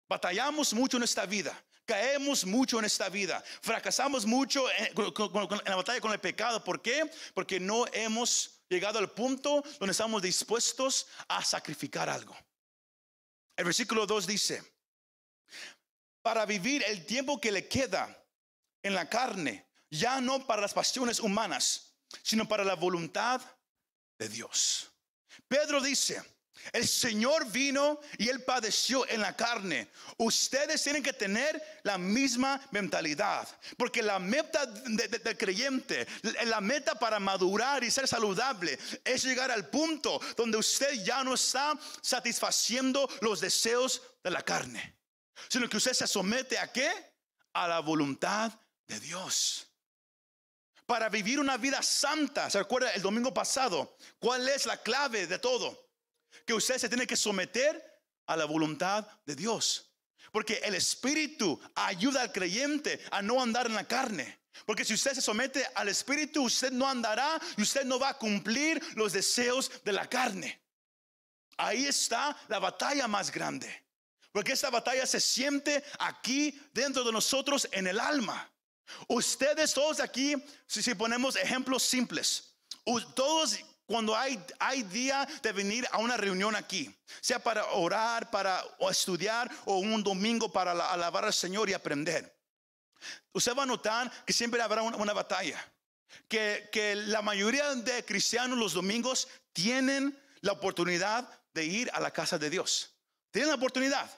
Batallamos 0.09 0.73
mucho 0.73 0.97
en 0.97 1.02
esta 1.02 1.26
vida. 1.26 1.64
Caemos 1.85 2.45
mucho 2.45 2.78
en 2.78 2.85
esta 2.85 3.09
vida. 3.09 3.42
Fracasamos 3.61 4.25
mucho 4.25 4.71
en, 4.71 4.87
en, 4.87 5.64
la 5.64 5.76
batalla 5.76 6.00
con 6.00 6.12
el 6.12 6.21
pecado. 6.21 6.62
¿Por 6.62 6.80
qué? 6.80 7.11
Porque 7.35 7.59
no 7.59 7.85
hemos 7.92 8.62
llegado 8.68 9.00
al 9.00 9.11
punto 9.11 9.62
donde 9.80 9.92
estamos 9.92 10.23
dispuestos 10.23 11.09
a 11.28 11.45
sacrificar 11.45 12.09
algo. 12.09 12.37
El 13.56 13.64
versículo 13.64 14.06
2 14.06 14.26
dice, 14.26 14.62
para 16.23 16.45
vivir 16.47 16.85
el 16.87 17.06
tiempo 17.06 17.40
que 17.40 17.50
le 17.50 17.66
queda 17.66 18.25
en 18.83 18.95
la 18.95 19.09
carne, 19.09 19.66
ya 19.90 20.21
no 20.21 20.47
para 20.47 20.62
las 20.62 20.75
pasiones 20.75 21.21
humanas, 21.21 21.96
sino 22.23 22.46
para 22.49 22.64
la 22.64 22.75
voluntad 22.75 23.40
de 24.18 24.28
Dios. 24.28 24.90
Pedro 25.49 25.80
dice, 25.80 26.23
el 26.73 26.87
Señor 26.87 27.50
vino 27.50 28.00
y 28.18 28.28
Él 28.28 28.42
padeció 28.42 29.08
en 29.08 29.20
la 29.20 29.37
carne. 29.37 29.88
Ustedes 30.18 30.82
tienen 30.82 31.02
que 31.02 31.12
tener 31.12 31.80
la 31.85 31.99
misma 31.99 32.61
mentalidad. 32.70 33.49
Porque 33.76 34.02
la 34.02 34.18
meta 34.18 34.66
del 34.66 35.37
creyente, 35.37 36.06
la 36.46 36.61
meta 36.61 36.99
para 36.99 37.20
madurar 37.20 37.85
y 37.85 37.90
ser 37.90 38.08
saludable, 38.08 38.78
es 39.04 39.23
llegar 39.23 39.50
al 39.50 39.68
punto 39.68 40.20
donde 40.37 40.58
usted 40.58 41.04
ya 41.04 41.23
no 41.23 41.35
está 41.35 41.78
satisfaciendo 42.00 43.08
los 43.20 43.40
deseos 43.40 44.02
de 44.23 44.30
la 44.30 44.42
carne. 44.42 44.99
Sino 45.49 45.68
que 45.68 45.76
usted 45.76 45.92
se 45.92 46.06
somete 46.06 46.58
a 46.58 46.73
qué? 46.73 46.90
A 47.52 47.68
la 47.68 47.80
voluntad 47.80 48.52
de 48.87 49.00
Dios 49.00 49.66
para 50.87 51.09
vivir 51.09 51.40
una 51.40 51.57
vida 51.57 51.83
santa. 51.83 52.49
¿Se 52.49 52.59
acuerda 52.59 52.93
el 52.93 53.02
domingo 53.02 53.35
pasado? 53.35 53.99
¿Cuál 54.19 54.49
es 54.49 54.66
la 54.66 54.81
clave 54.83 55.26
de 55.26 55.38
todo? 55.38 55.90
Que 56.47 56.55
usted 56.55 56.78
se 56.78 56.88
tiene 56.88 57.07
que 57.07 57.16
someter 57.16 57.85
a 58.26 58.37
la 58.37 58.45
voluntad 58.45 59.07
de 59.25 59.35
Dios. 59.35 59.93
Porque 60.33 60.61
el 60.64 60.75
Espíritu 60.75 61.61
ayuda 61.75 62.23
al 62.23 62.33
creyente 62.33 63.00
a 63.11 63.21
no 63.23 63.43
andar 63.43 63.66
en 63.66 63.75
la 63.75 63.87
carne. 63.87 64.40
Porque 64.64 64.85
si 64.85 64.95
usted 64.95 65.14
se 65.14 65.21
somete 65.21 65.66
al 65.75 65.88
Espíritu, 65.88 66.45
usted 66.45 66.73
no 66.73 66.88
andará 66.88 67.40
y 67.57 67.62
usted 67.62 67.85
no 67.85 67.99
va 67.99 68.11
a 68.11 68.19
cumplir 68.19 68.83
los 68.95 69.12
deseos 69.12 69.71
de 69.85 69.93
la 69.93 70.09
carne. 70.09 70.62
Ahí 71.59 71.87
está 71.87 72.37
la 72.49 72.59
batalla 72.59 73.09
más 73.09 73.31
grande. 73.31 73.85
Porque 74.33 74.52
esta 74.52 74.71
batalla 74.71 75.07
se 75.07 75.21
siente 75.21 75.83
aquí 75.99 76.59
dentro 76.73 77.02
de 77.05 77.12
nosotros 77.12 77.69
en 77.73 77.87
el 77.87 77.99
alma. 77.99 78.50
Ustedes 79.09 79.75
todos 79.75 80.00
aquí, 80.00 80.35
si, 80.66 80.95
ponemos 80.95 81.37
ejemplos 81.37 81.83
simples, 81.83 82.55
todos 83.14 83.59
cuando 83.87 84.16
hay, 84.16 84.43
día 84.90 85.26
de 85.43 85.52
venir 85.52 85.87
a 85.93 85.99
una 85.99 86.16
reunión 86.16 86.57
aquí, 86.57 86.95
sea 87.21 87.38
para 87.38 87.64
orar, 87.66 88.31
para 88.31 88.64
estudiar 88.90 89.51
o 89.64 89.79
un 89.79 90.03
domingo 90.03 90.51
para 90.51 90.72
alabar 90.72 91.25
al 91.25 91.33
Señor 91.33 91.70
y 91.70 91.72
aprender. 91.72 92.35
Usted 93.33 93.55
va 93.55 93.62
a 93.62 93.66
notar 93.66 94.11
que 94.25 94.33
siempre 94.33 94.61
habrá 94.61 94.83
una, 94.83 95.12
batalla. 95.12 95.64
Que 96.29 96.94
la 97.07 97.22
mayoría 97.22 97.75
de 97.75 98.05
cristianos 98.05 98.59
los 98.59 98.72
domingos 98.72 99.29
tienen 99.53 100.18
la 100.40 100.53
oportunidad 100.53 101.29
de 101.55 101.64
ir 101.64 101.90
a 101.92 102.01
la 102.01 102.11
casa 102.11 102.38
de 102.38 102.51
Dios. 102.51 102.90
Tienen 103.31 103.51
la 103.51 103.57
oportunidad. 103.57 104.11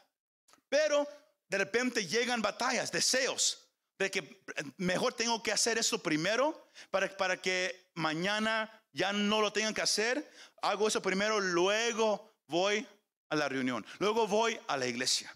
Pero 0.68 1.06
de 1.48 1.58
repente 1.58 2.06
llegan 2.06 2.40
batallas, 2.40 2.92
deseos 2.92 3.67
de 3.98 4.10
que 4.10 4.42
mejor 4.76 5.12
tengo 5.12 5.42
que 5.42 5.52
hacer 5.52 5.76
eso 5.76 5.98
primero 6.02 6.68
para, 6.90 7.14
para 7.16 7.40
que 7.40 7.90
mañana 7.94 8.70
ya 8.92 9.12
no 9.12 9.40
lo 9.40 9.52
tengan 9.52 9.74
que 9.74 9.82
hacer. 9.82 10.30
Hago 10.62 10.88
eso 10.88 11.02
primero, 11.02 11.40
luego 11.40 12.32
voy 12.46 12.86
a 13.28 13.36
la 13.36 13.48
reunión, 13.48 13.84
luego 13.98 14.26
voy 14.26 14.58
a 14.68 14.76
la 14.76 14.86
iglesia. 14.86 15.34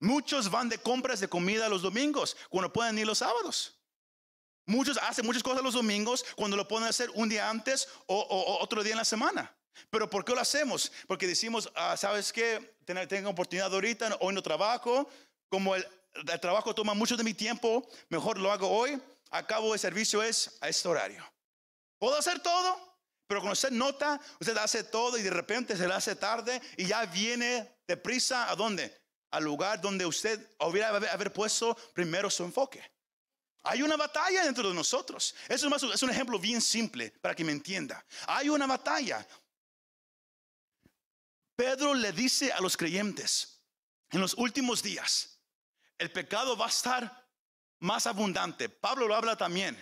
Muchos 0.00 0.50
van 0.50 0.68
de 0.68 0.78
compras 0.78 1.20
de 1.20 1.28
comida 1.28 1.68
los 1.68 1.82
domingos 1.82 2.36
cuando 2.48 2.72
pueden 2.72 2.98
ir 2.98 3.06
los 3.06 3.18
sábados. 3.18 3.74
Muchos 4.66 4.98
hacen 4.98 5.26
muchas 5.26 5.42
cosas 5.42 5.62
los 5.62 5.74
domingos 5.74 6.24
cuando 6.36 6.56
lo 6.56 6.68
pueden 6.68 6.86
hacer 6.86 7.10
un 7.14 7.28
día 7.28 7.48
antes 7.48 7.88
o, 8.06 8.58
otro 8.60 8.82
día 8.82 8.92
en 8.92 8.98
la 8.98 9.04
semana. 9.04 9.52
Pero 9.90 10.08
¿por 10.08 10.24
qué 10.24 10.34
lo 10.34 10.40
hacemos? 10.40 10.92
Porque 11.06 11.26
decimos, 11.26 11.70
ah, 11.74 11.96
¿sabes 11.96 12.32
qué? 12.32 12.76
Tengo 12.84 13.30
oportunidad 13.30 13.72
ahorita, 13.72 14.16
hoy 14.20 14.34
no 14.34 14.42
trabajo. 14.42 15.08
Como 15.48 15.74
el, 15.74 15.86
el 16.14 16.40
trabajo 16.40 16.74
toma 16.74 16.94
mucho 16.94 17.16
de 17.16 17.24
mi 17.24 17.34
tiempo, 17.34 17.88
mejor 18.08 18.38
lo 18.38 18.50
hago 18.52 18.68
hoy. 18.68 19.00
Acabo 19.30 19.72
de 19.72 19.78
servicio 19.78 20.22
es 20.22 20.56
a 20.60 20.68
este 20.68 20.88
horario. 20.88 21.24
Puedo 21.98 22.16
hacer 22.16 22.40
todo, 22.40 22.88
pero 23.26 23.40
cuando 23.40 23.52
usted 23.52 23.70
nota, 23.70 24.20
usted 24.40 24.56
hace 24.56 24.84
todo 24.84 25.18
y 25.18 25.22
de 25.22 25.30
repente 25.30 25.76
se 25.76 25.86
le 25.86 25.94
hace 25.94 26.16
tarde 26.16 26.60
y 26.76 26.86
ya 26.86 27.04
viene 27.06 27.78
deprisa 27.86 28.50
a 28.50 28.56
dónde? 28.56 28.96
Al 29.30 29.44
lugar 29.44 29.80
donde 29.80 30.06
usted 30.06 30.40
hubiera 30.60 30.88
haber 30.88 31.32
puesto 31.32 31.76
primero 31.92 32.30
su 32.30 32.44
enfoque. 32.44 32.82
Hay 33.64 33.82
una 33.82 33.96
batalla 33.96 34.44
dentro 34.44 34.68
de 34.68 34.74
nosotros. 34.74 35.34
Eso 35.46 35.68
es, 35.68 35.82
es 35.82 36.02
un 36.02 36.10
ejemplo 36.10 36.38
bien 36.38 36.62
simple 36.62 37.10
para 37.20 37.34
que 37.34 37.44
me 37.44 37.52
entienda. 37.52 38.02
Hay 38.26 38.48
una 38.48 38.66
batalla. 38.66 39.26
Pedro 41.54 41.92
le 41.92 42.12
dice 42.12 42.52
a 42.52 42.60
los 42.60 42.76
creyentes 42.76 43.60
en 44.10 44.20
los 44.20 44.34
últimos 44.34 44.82
días, 44.82 45.37
el 45.98 46.10
pecado 46.12 46.56
va 46.56 46.66
a 46.66 46.70
estar 46.70 47.28
más 47.80 48.06
abundante. 48.06 48.68
Pablo 48.68 49.06
lo 49.06 49.14
habla 49.14 49.36
también. 49.36 49.76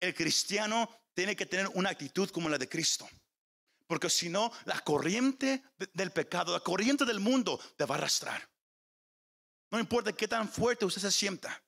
El 0.00 0.14
cristiano 0.14 0.88
tiene 1.14 1.36
que 1.36 1.46
tener 1.46 1.68
una 1.74 1.90
actitud 1.90 2.30
como 2.30 2.48
la 2.48 2.58
de 2.58 2.68
Cristo. 2.68 3.08
Porque 3.86 4.10
si 4.10 4.28
no, 4.28 4.52
la 4.64 4.80
corriente 4.80 5.62
del 5.92 6.10
pecado, 6.10 6.52
la 6.52 6.60
corriente 6.60 7.04
del 7.04 7.20
mundo 7.20 7.58
te 7.76 7.84
va 7.84 7.94
a 7.94 7.98
arrastrar. 7.98 8.48
No 9.70 9.78
importa 9.78 10.12
qué 10.12 10.28
tan 10.28 10.48
fuerte 10.48 10.84
usted 10.84 11.02
se 11.02 11.12
sienta. 11.12 11.62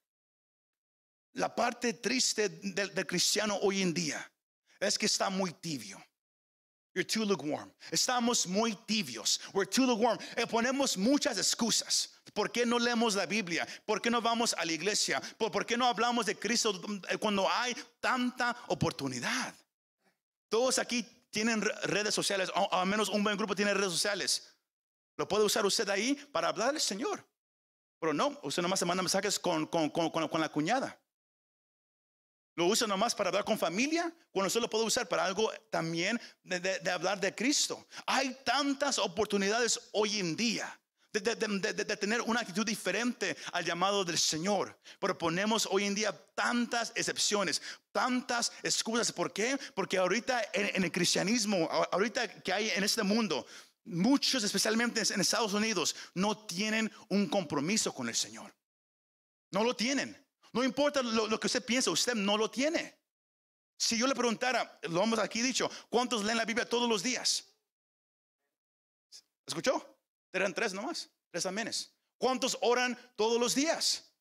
La 1.33 1.55
parte 1.55 1.95
triste 1.95 2.49
del, 2.49 2.95
del 2.95 3.07
cristiano 3.07 3.57
hoy 3.63 3.83
en 3.83 3.95
día 3.95 4.31
es 4.81 4.99
que 4.99 5.07
está 5.07 5.31
muy 5.31 5.53
tibio. 5.53 6.03
You're 6.95 7.05
too 7.05 7.25
lukewarm. 7.25 7.71
Estamos 7.93 8.47
muy 8.47 8.73
tibios. 8.87 9.39
We're 9.55 9.69
too 9.69 9.87
lukewarm. 9.87 10.19
Eh, 10.37 10.47
ponemos 10.47 10.97
muchas 10.97 11.39
excusas. 11.39 12.09
¿Por 12.35 12.51
qué 12.51 12.67
no 12.67 12.79
leemos 12.79 13.15
la 13.15 13.27
Biblia? 13.27 13.67
¿Por 13.87 14.01
qué 14.01 14.11
no 14.11 14.21
vamos 14.21 14.55
a 14.55 14.65
la 14.65 14.73
iglesia? 14.73 15.21
¿Por, 15.39 15.65
qué 15.67 15.77
no 15.77 15.87
hablamos 15.87 16.27
de 16.27 16.37
Cristo 16.37 16.81
eh, 17.09 17.17
cuando 17.17 17.49
hay 17.49 17.77
tanta 18.01 18.57
oportunidad? 18.69 19.55
Todos 20.49 20.79
aquí 20.79 21.05
tienen 21.31 21.63
redes 21.85 22.13
sociales, 22.13 22.51
o 22.55 22.75
al 22.75 22.87
menos 22.87 23.09
un 23.09 23.23
buen 23.23 23.37
grupo 23.37 23.55
tiene 23.55 23.73
redes 23.73 23.93
sociales. 23.93 24.53
Lo 25.17 25.29
puede 25.29 25.45
usar 25.45 25.65
usted 25.65 25.89
ahí 25.91 26.15
para 26.33 26.49
hablar 26.49 26.71
al 26.71 26.81
Señor. 26.81 27.25
Pero 28.01 28.13
no, 28.13 28.39
usted 28.43 28.63
nomás 28.63 28.81
se 28.81 28.87
manda 28.87 29.03
mensajes 29.03 29.39
con, 29.39 29.67
con, 29.67 29.91
con, 29.91 30.11
con 30.11 30.41
la 30.41 30.49
cuñada. 30.49 30.99
Lo 32.61 32.67
usa 32.67 32.87
nomás 32.87 33.15
para 33.15 33.29
hablar 33.29 33.43
con 33.47 33.59
familia, 33.59 34.13
cuando 34.31 34.49
usted 34.49 34.61
lo 34.61 34.69
puede 34.69 34.85
usar 34.85 35.09
para 35.09 35.25
algo 35.25 35.51
también 35.71 36.21
de, 36.45 36.91
hablar 36.91 37.19
de 37.19 37.35
Cristo. 37.35 37.87
Hay 38.05 38.37
tantas 38.45 38.99
oportunidades 38.99 39.89
hoy 39.93 40.21
en 40.21 40.37
día. 40.37 40.79
De, 41.11 41.21
de, 41.23 41.97
tener 41.97 42.21
una 42.21 42.41
actitud 42.41 42.67
diferente 42.67 43.35
al 43.53 43.65
llamado 43.65 44.05
del 44.05 44.19
Señor. 44.19 44.79
Pero 45.01 45.17
ponemos 45.17 45.67
hoy 45.71 45.87
en 45.87 45.95
día 45.95 46.13
tantas 46.35 46.93
excepciones, 46.95 47.63
tantas 47.93 48.53
excusas. 48.63 49.11
¿Por 49.11 49.33
qué? 49.33 49.59
Porque 49.75 49.97
ahorita 49.97 50.43
en, 50.53 50.85
el 50.85 50.93
cristianismo, 50.93 51.67
ahorita 51.91 52.43
que 52.43 52.53
hay 52.53 52.69
en 52.69 52.85
este 52.85 53.03
mundo, 53.03 53.47
muchos, 53.87 54.45
especialmente 54.45 55.03
en 55.15 55.21
Estados 55.23 55.55
Unidos, 55.55 55.97
no 56.13 56.37
tienen 56.47 56.93
un 57.09 57.27
compromiso 57.27 57.95
con 57.95 58.11
el 58.11 58.15
Señor. 58.15 58.55
No 59.51 59.65
lo 59.65 59.75
tienen. 59.75 60.15
No 60.53 60.65
importa 60.65 61.03
lo, 61.03 61.39
que 61.39 61.47
usted 61.47 61.65
piensa, 61.65 61.91
usted 61.91 62.15
no 62.15 62.37
lo 62.37 62.51
tiene. 62.51 62.99
Si 63.79 63.97
yo 63.97 64.07
le 64.07 64.15
preguntara, 64.15 64.79
lo 64.83 65.03
hemos 65.03 65.19
aquí 65.19 65.41
dicho, 65.41 65.71
¿cuántos 65.89 66.25
leen 66.25 66.37
la 66.37 66.45
Biblia 66.45 66.69
todos 66.69 66.89
los 66.89 67.03
días? 67.03 67.47
¿Escuchó? 69.47 69.99
Eran 70.33 70.53
tres 70.53 70.73
nomás, 70.73 71.09
tres 71.31 71.47
amenes. 71.47 71.95
¿Cuántos 72.19 72.59
oran 72.61 72.99
todos 73.17 73.41
los 73.41 73.55
días? 73.55 74.13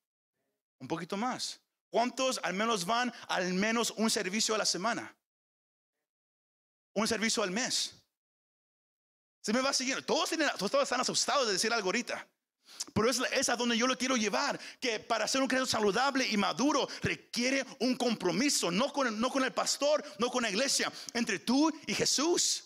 Un 0.79 0.87
poquito 0.87 1.17
más. 1.17 1.59
¿Cuántos 1.89 2.39
al 2.43 2.53
menos 2.53 2.85
van 2.85 3.11
al 3.27 3.53
menos 3.53 3.91
un 3.91 4.09
servicio 4.09 4.55
a 4.55 4.57
la 4.57 4.65
semana? 4.65 5.15
un 6.93 7.07
servicio 7.07 7.43
al 7.43 7.51
mes. 7.51 7.95
Se 9.41 9.53
me 9.53 9.61
va 9.61 9.73
siguiendo. 9.73 10.03
Todos, 10.05 10.31
están 10.31 11.01
asustados 11.01 11.47
de 11.47 11.53
decir 11.53 11.71
algo 11.71 11.87
ahorita. 11.87 12.27
Pero 12.93 13.09
es, 13.09 13.21
es, 13.31 13.49
a 13.49 13.55
donde 13.55 13.77
yo 13.77 13.87
lo 13.87 13.97
quiero 13.97 14.17
llevar. 14.17 14.59
Que 14.79 14.99
para 14.99 15.27
ser 15.27 15.41
un 15.41 15.47
cristiano 15.47 15.65
saludable 15.65 16.27
y 16.27 16.37
maduro 16.37 16.87
requiere 17.01 17.65
un 17.79 17.95
compromiso. 17.95 18.71
No 18.71 18.91
con, 18.91 19.19
no 19.19 19.29
con 19.29 19.43
el 19.43 19.53
pastor, 19.53 20.03
no 20.17 20.29
con 20.29 20.43
la 20.43 20.49
iglesia. 20.49 20.91
Entre 21.13 21.39
tú 21.39 21.71
y 21.87 21.93
Jesús. 21.93 22.65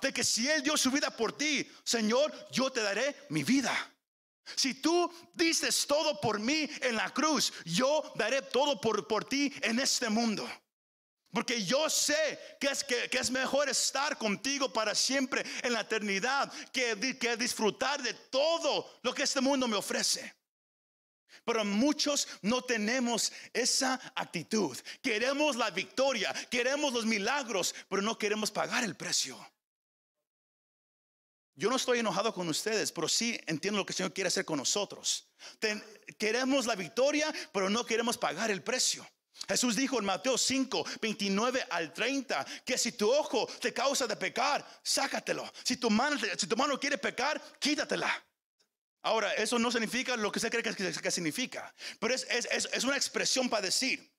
De 0.00 0.12
que 0.12 0.24
si 0.24 0.48
Él 0.48 0.62
dio 0.62 0.76
su 0.76 0.90
vida 0.90 1.10
por 1.10 1.36
ti, 1.36 1.66
Señor, 1.84 2.32
yo 2.50 2.70
te 2.70 2.82
daré 2.82 3.16
mi 3.30 3.44
vida. 3.44 3.74
Si 4.54 4.74
tú 4.74 5.10
dices 5.34 5.86
todo 5.86 6.20
por 6.20 6.38
mí 6.38 6.68
en 6.82 6.96
la 6.96 7.12
cruz, 7.12 7.52
yo 7.64 8.12
daré 8.14 8.42
todo 8.42 8.80
por, 8.80 9.06
por 9.08 9.24
ti 9.24 9.52
en 9.62 9.80
este 9.80 10.08
mundo. 10.08 10.48
Porque 11.36 11.62
yo 11.62 11.90
sé 11.90 12.56
que 12.58 12.68
es, 12.68 12.82
que, 12.82 13.10
es 13.12 13.30
mejor 13.30 13.68
estar 13.68 14.16
contigo 14.16 14.72
para 14.72 14.94
siempre 14.94 15.44
en 15.62 15.74
la 15.74 15.82
eternidad 15.82 16.50
que, 16.72 17.18
que 17.20 17.36
disfrutar 17.36 18.02
de 18.02 18.14
todo 18.14 18.98
lo 19.02 19.12
que 19.12 19.24
este 19.24 19.42
mundo 19.42 19.68
me 19.68 19.76
ofrece. 19.76 20.34
Pero 21.44 21.62
muchos 21.62 22.26
no 22.40 22.62
tenemos 22.62 23.30
esa 23.52 24.00
actitud. 24.14 24.78
Queremos 25.02 25.56
la 25.56 25.68
victoria, 25.68 26.32
queremos 26.48 26.94
los 26.94 27.04
milagros, 27.04 27.74
pero 27.90 28.00
no 28.00 28.16
queremos 28.16 28.50
pagar 28.50 28.82
el 28.82 28.96
precio. 28.96 29.38
Yo 31.54 31.68
no 31.68 31.76
estoy 31.76 31.98
enojado 31.98 32.32
con 32.32 32.48
ustedes, 32.48 32.90
pero 32.90 33.08
sí 33.08 33.38
entiendo 33.44 33.76
lo 33.76 33.84
que 33.84 33.92
el 33.92 33.96
Señor 33.98 34.14
quiere 34.14 34.28
hacer 34.28 34.46
con 34.46 34.56
nosotros. 34.56 35.28
queremos 36.16 36.64
la 36.64 36.76
victoria, 36.76 37.30
pero 37.52 37.68
no 37.68 37.84
queremos 37.84 38.16
pagar 38.16 38.50
el 38.50 38.62
precio. 38.62 39.06
Jesús 39.48 39.76
dijo 39.76 39.98
en 39.98 40.04
Mateo 40.04 40.36
5, 40.36 40.84
29 41.00 41.66
al 41.70 41.92
30, 41.92 42.44
que 42.64 42.76
si 42.76 42.92
tu 42.92 43.10
ojo 43.12 43.46
te 43.60 43.72
causa 43.72 44.06
de 44.06 44.16
pecar, 44.16 44.66
sácatelo. 44.82 45.50
Si 45.62 45.76
tu 45.76 45.88
mano, 45.90 46.16
si 46.36 46.46
tu 46.46 46.56
mano 46.56 46.78
quiere 46.78 46.98
pecar, 46.98 47.40
quítatela. 47.58 48.10
Ahora, 49.02 49.32
eso 49.34 49.58
no 49.58 49.70
significa 49.70 50.16
lo 50.16 50.32
que 50.32 50.40
usted 50.40 50.50
cree 50.50 50.62
que, 50.64 51.10
significa, 51.12 51.72
pero 52.00 52.12
es, 52.12 52.26
es, 52.28 52.84
una 52.84 52.96
expresión 52.96 53.48
para 53.48 53.62
decir, 53.62 54.12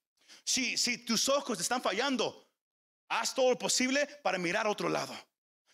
si, 0.46 0.78
si 0.78 1.00
tus 1.00 1.28
ojos 1.28 1.58
te 1.58 1.62
están 1.63 1.82
fallando, 1.82 2.50
haz 3.10 3.36
todo 3.36 3.50
lo 3.50 3.58
posible 3.58 4.08
para 4.24 4.38
mirar 4.38 4.66
a 4.66 4.70
otro 4.70 4.88
lado. 4.88 5.13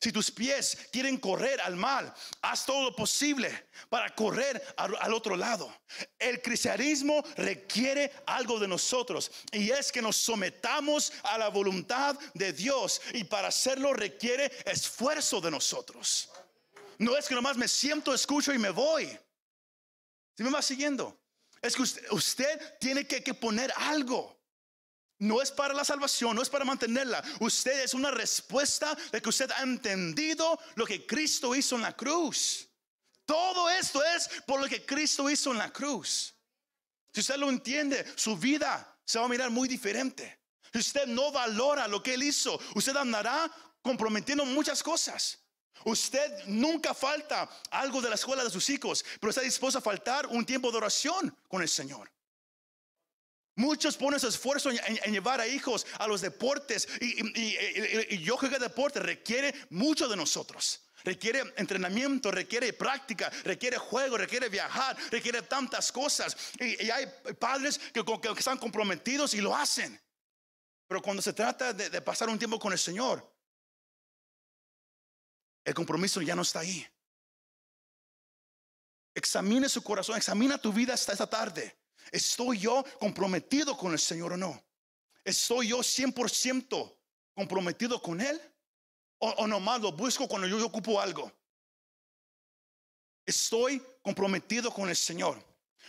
Si 0.04 0.12
tus 0.12 0.32
pies 0.32 0.78
quieren 0.92 1.16
correr 1.16 1.62
al 1.62 1.78
mal, 1.78 2.14
haz 2.42 2.66
todo 2.66 2.84
lo 2.90 2.94
posible 2.94 3.70
para 3.88 4.14
correr 4.14 4.62
al, 4.76 5.14
otro 5.14 5.38
lado. 5.38 5.74
El 6.20 6.42
cristianismo 6.42 7.24
requiere 7.38 8.12
algo 8.26 8.60
de 8.60 8.68
nosotros 8.68 9.32
y 9.54 9.70
es 9.70 9.94
que 9.94 10.02
nos 10.02 10.18
sometamos 10.18 11.14
a 11.24 11.38
la 11.38 11.48
voluntad 11.48 12.20
de 12.34 12.52
Dios 12.52 13.02
y 13.14 13.24
para 13.24 13.48
hacerlo 13.48 13.94
requiere 13.94 14.52
esfuerzo 14.66 15.40
de 15.40 15.52
nosotros. 15.52 16.30
No 16.98 17.16
es 17.16 17.26
que 17.30 17.36
nomás 17.36 17.56
me 17.56 17.70
siento, 17.70 18.14
escucho 18.14 18.54
y 18.54 18.58
me 18.58 18.72
voy. 18.72 19.08
Si 20.36 20.44
me 20.44 20.52
va 20.52 20.62
siguiendo, 20.62 21.18
es 21.62 21.78
que 21.78 21.82
usted, 22.12 22.78
tiene 22.78 23.08
que, 23.08 23.24
que 23.24 23.34
poner 23.34 23.72
algo. 23.78 24.38
No 25.20 25.42
es 25.42 25.52
para 25.52 25.74
la 25.74 25.86
salvación, 25.86 26.36
no 26.36 26.42
es 26.42 26.50
para 26.50 26.66
mantenerla. 26.66 27.24
Usted 27.40 27.84
es 27.84 27.94
una 27.94 28.12
respuesta 28.12 28.98
de 29.12 29.22
que 29.22 29.30
usted 29.30 29.50
ha 29.52 29.62
entendido 29.62 30.60
lo 30.76 30.86
que 30.86 31.06
Cristo 31.06 31.56
hizo 31.56 31.76
en 31.76 31.84
la 31.84 31.96
cruz. 31.96 32.68
Todo 33.26 33.70
esto 33.70 34.04
es 34.04 34.30
por 34.46 34.60
lo 34.60 34.68
que 34.68 34.86
Cristo 34.86 35.30
hizo 35.30 35.52
en 35.52 35.60
la 35.60 35.72
cruz. 35.72 36.34
Si 37.14 37.22
usted 37.22 37.38
lo 37.38 37.50
entiende, 37.50 38.06
su 38.16 38.36
vida 38.36 38.98
se 39.06 39.20
va 39.20 39.26
a 39.26 39.30
mirar 39.30 39.50
muy 39.50 39.68
diferente. 39.68 40.40
Si 40.72 40.80
usted 40.80 41.06
no 41.06 41.32
valora 41.32 41.88
lo 41.88 42.02
que 42.02 42.16
Él 42.16 42.24
hizo, 42.24 42.60
usted 42.76 42.96
andará 42.98 43.50
comprometiendo 43.82 44.46
muchas 44.46 44.82
cosas. 44.82 45.40
Usted 45.86 46.46
nunca 46.48 46.94
falta 46.94 47.50
algo 47.70 48.02
de 48.02 48.10
la 48.10 48.16
escuela 48.16 48.44
de 48.44 48.50
sus 48.50 48.70
hijos, 48.70 49.06
pero 49.20 49.30
está 49.30 49.42
dispuesto 49.42 49.80
a 49.80 49.82
faltar 49.82 50.28
un 50.28 50.46
tiempo 50.46 50.72
de 50.72 50.78
oración 50.78 51.38
con 51.48 51.62
el 51.62 51.70
Señor. 51.70 52.12
Muchos 53.56 53.98
ponen 53.98 54.20
su 54.20 54.28
esfuerzo 54.28 54.72
en, 54.72 55.14
llevar 55.14 55.40
a 55.40 55.48
hijos 55.48 55.86
a 56.00 56.08
los 56.08 56.22
deportes 56.22 56.88
y, 57.00 58.18
yo 58.24 58.36
creo 58.38 58.50
que 58.50 58.56
el 58.56 58.62
deporte 58.64 59.00
requiere 59.00 59.54
mucho 59.70 60.08
de 60.08 60.16
nosotros. 60.16 60.82
Requiere 61.04 61.54
entrenamiento, 61.58 62.32
requiere 62.32 62.72
práctica, 62.74 63.30
requiere 63.44 63.78
juego, 63.78 64.18
requiere 64.18 64.50
viajar, 64.50 64.98
requiere 65.12 65.42
tantas 65.44 65.92
cosas. 65.92 66.36
Y, 66.60 66.90
hay 66.90 67.06
padres 67.38 67.78
que, 67.78 68.04
están 68.38 68.58
comprometidos 68.58 69.34
y 69.36 69.42
lo 69.42 69.56
hacen. 69.56 70.02
Pero 70.88 71.02
cuando 71.02 71.22
se 71.22 71.34
trata 71.34 71.74
de, 71.74 72.02
pasar 72.02 72.30
un 72.30 72.40
tiempo 72.40 72.58
con 72.58 72.72
el 72.72 72.80
Señor, 72.80 73.32
el 75.64 75.74
compromiso 75.74 76.22
ya 76.22 76.36
no 76.36 76.42
está 76.42 76.62
ahí. 76.62 76.88
Examine 79.14 79.70
su 79.70 79.84
corazón, 79.84 80.18
examina 80.18 80.58
tu 80.58 80.74
vida 80.74 80.96
hasta 80.96 81.12
esta 81.12 81.30
tarde. 81.30 81.83
¿Estoy 82.12 82.60
yo 82.60 82.84
comprometido 83.00 83.78
con 83.78 83.94
el 83.94 84.00
Señor 84.00 84.34
o 84.34 84.38
no? 84.38 84.64
¿Estoy 85.24 85.70
yo 85.70 85.80
100% 85.80 86.96
comprometido 87.34 88.02
con 88.02 88.22
Él? 88.22 88.40
¿O, 89.20 89.48
nomás 89.48 89.82
lo 89.82 89.92
busco 89.94 90.28
cuando 90.28 90.48
yo, 90.48 90.66
ocupo 90.66 91.00
algo? 91.00 91.32
Estoy 93.26 93.82
comprometido 94.02 94.70
con 94.72 94.90
el 94.90 94.96
Señor. 94.96 95.42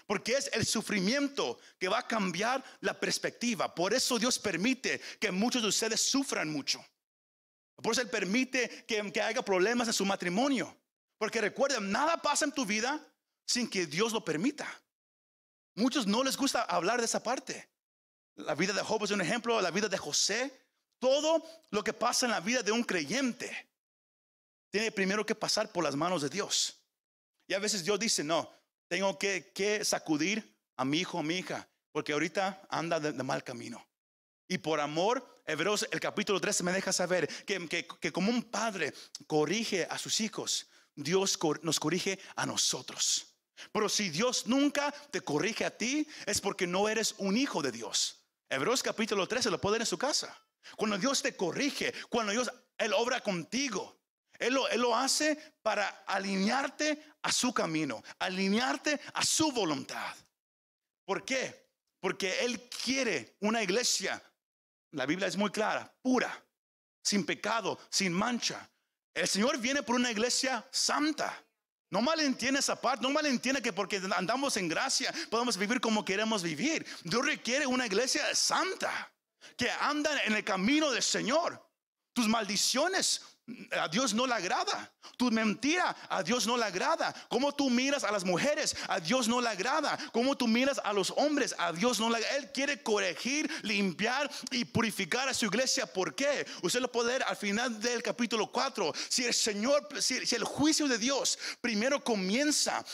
Porque 0.07 0.33
es 0.33 0.51
el 0.53 0.67
sufrimiento 0.67 1.59
que 1.79 1.89
va 1.89 2.01
a 2.01 2.07
cambiar 2.07 2.63
la 2.81 2.99
perspectiva. 2.99 3.75
Por 3.75 3.95
eso 3.95 4.19
Dios 4.19 4.39
permite 4.39 5.01
que 5.19 5.31
muchos 5.31 5.63
de 5.63 5.69
ustedes 5.69 6.01
sufran 6.01 6.51
mucho. 6.51 6.85
Por 7.77 7.93
eso 7.93 8.03
Él 8.03 8.11
permite 8.11 8.85
que, 8.87 9.11
que 9.13 9.21
haya 9.21 9.43
problemas 9.43 9.89
en 9.89 9.95
su 9.95 10.05
matrimonio. 10.05 10.77
Porque 11.19 11.41
recuerden, 11.41 11.91
nada 11.91 12.21
pasa 12.21 12.45
en 12.45 12.53
tu 12.53 12.65
vida 12.65 13.05
sin 13.47 13.69
que 13.69 13.87
Dios 13.87 14.13
lo 14.13 14.25
permita. 14.25 14.69
Muchos 15.75 16.07
no 16.07 16.23
les 16.23 16.37
gusta 16.37 16.63
hablar 16.63 17.01
de 17.01 17.07
esa 17.07 17.23
parte. 17.23 17.69
La 18.37 18.55
vida 18.55 18.73
de 18.73 18.83
Job 18.83 19.05
es 19.05 19.11
un 19.11 19.21
ejemplo, 19.21 19.61
la 19.61 19.71
vida 19.71 19.89
de 19.89 19.99
José. 19.99 20.67
Todo 20.99 21.45
lo 21.71 21.83
que 21.83 21.93
pasa 21.93 22.27
en 22.27 22.33
la 22.33 22.41
vida 22.41 22.63
de 22.63 22.73
un 22.73 22.85
creyente 22.85 23.69
tiene 24.71 24.91
primero 24.91 25.27
que 25.27 25.35
pasar 25.35 25.71
por 25.71 25.85
las 25.85 25.95
manos 25.95 26.23
de 26.23 26.29
Dios. 26.29 26.81
Y 27.47 27.55
a 27.55 27.59
veces 27.59 27.85
Dios 27.85 27.99
dice, 27.99 28.25
no, 28.25 28.51
tengo 28.89 29.19
que, 29.19 29.81
sacudir 29.85 30.57
a 30.77 30.85
mi 30.85 31.01
hijo 31.01 31.19
o 31.19 31.23
mi 31.23 31.37
hija, 31.37 31.69
porque 31.93 32.13
ahorita 32.13 32.63
anda 32.71 32.99
de, 32.99 33.13
mal 33.23 33.45
camino. 33.45 33.87
Y 34.49 34.59
por 34.59 34.81
amor, 34.81 35.43
Hebreos 35.47 35.87
el 35.91 36.01
capítulo 36.01 36.41
13 36.41 36.63
me 36.65 36.73
deja 36.73 36.93
saber 36.93 37.29
que, 37.45 37.67
que 37.69 38.13
como 38.13 38.31
un 38.31 38.43
padre 38.43 38.95
corrige 39.27 39.87
a 39.89 39.99
sus 39.99 40.21
hijos, 40.21 40.69
Dios 40.95 41.39
nos 41.63 41.81
corrige 41.81 42.19
a 42.37 42.47
nosotros. 42.47 43.34
Pero 43.73 43.89
si 43.89 44.11
Dios 44.11 44.47
nunca 44.47 44.93
te 45.11 45.21
corrige 45.21 45.65
a 45.65 45.77
ti, 45.77 46.07
es 46.27 46.41
porque 46.41 46.67
no 46.67 46.89
eres 46.89 47.15
un 47.19 47.37
hijo 47.37 47.63
de 47.63 47.73
Dios. 47.73 48.25
Hebreos 48.49 48.83
capítulo 48.83 49.27
13 49.27 49.51
lo 49.51 49.61
puede 49.61 49.79
en 49.79 49.87
su 49.87 49.99
casa. 49.99 50.37
Cuando 50.77 50.99
Dios 50.99 51.23
te 51.23 51.37
corrige, 51.37 51.93
cuando 52.09 52.33
Dios, 52.33 52.51
Él 52.79 52.93
obra 52.93 53.21
contigo, 53.21 54.01
Él 54.39 54.55
lo, 54.55 54.69
él 54.69 54.81
lo 54.81 54.97
hace 54.97 55.55
para 55.63 55.89
alinearte 56.07 57.03
a 57.23 57.33
su 57.33 57.53
camino, 57.53 58.03
alinearte 58.19 59.01
a 59.13 59.25
su 59.25 59.53
voluntad. 59.53 60.15
¿Por 61.05 61.25
qué? 61.25 61.69
Porque 62.01 62.41
Él 62.41 62.69
quiere 62.69 63.37
una 63.41 63.63
iglesia, 63.63 64.23
la 64.93 65.07
Biblia 65.07 65.29
es 65.29 65.37
muy 65.37 65.51
clara, 65.51 65.93
pura, 66.03 66.45
sin 67.03 67.27
pecado, 67.27 67.79
sin 67.91 68.13
mancha. 68.13 68.71
El 69.13 69.29
Señor 69.29 69.59
viene 69.59 69.83
por 69.83 69.97
una 69.97 70.11
iglesia 70.11 70.67
santa. 70.71 71.44
No 71.95 72.03
malentiende 72.03 72.59
esa 72.59 72.75
parte, 72.75 73.05
no 73.05 73.11
malentiende 73.11 73.63
que 73.63 73.73
porque 73.73 74.03
andamos 74.17 74.57
en 74.57 74.69
gracia 74.69 75.15
podemos 75.31 75.57
vivir 75.57 75.81
como 75.81 76.05
queremos 76.05 76.43
vivir. 76.43 76.85
Dios 77.05 77.25
requiere 77.25 77.69
una 77.69 77.87
iglesia 77.87 78.35
santa 78.35 79.13
que 79.57 79.71
anda 79.71 80.11
en 80.25 80.33
el 80.33 80.43
camino 80.43 80.91
del 80.91 81.05
Señor. 81.05 81.65
Tus 82.13 82.27
maldiciones 82.27 83.23
a 83.79 83.89
Dios 83.89 84.15
no 84.15 84.27
le 84.27 84.35
agrada. 84.35 84.91
Tu 85.17 85.31
mentira 85.31 85.95
a 86.09 86.23
Dios 86.23 86.47
no 86.47 86.57
le 86.57 86.65
agrada. 86.65 87.15
Como 87.29 87.53
tú 87.53 87.69
miras 87.69 88.03
a 88.05 88.11
las 88.11 88.25
mujeres, 88.25 88.75
a 88.89 89.01
Dios 89.01 89.29
no 89.29 89.41
le 89.41 89.49
agrada. 89.49 89.99
Como 90.13 90.37
tú 90.37 90.49
miras 90.49 90.81
a 90.83 90.93
los 90.93 91.13
hombres, 91.17 91.55
a 91.59 91.73
Dios 91.73 92.01
no 92.01 92.09
le 92.09 92.17
agrada. 92.17 92.37
Él 92.37 92.53
quiere 92.53 92.83
corregir, 92.83 93.51
limpiar 93.63 94.31
y 94.51 94.65
purificar 94.65 95.29
a 95.29 95.35
su 95.35 95.47
iglesia. 95.47 95.87
¿Por 95.87 96.15
qué? 96.15 96.47
Usted 96.63 96.81
lo 96.81 96.91
puede 96.91 97.13
ver 97.13 97.23
al 97.25 97.37
final 97.37 97.81
del 97.81 98.03
capítulo 98.03 98.51
4. 98.51 98.93
Si 99.09 99.25
el 99.25 99.35
Señor, 99.35 99.89
si, 100.01 100.35
el 100.35 100.45
juicio 100.45 100.89
de 100.89 100.99
Dios 100.99 101.39
primero 101.61 102.03
comienza 102.03 102.85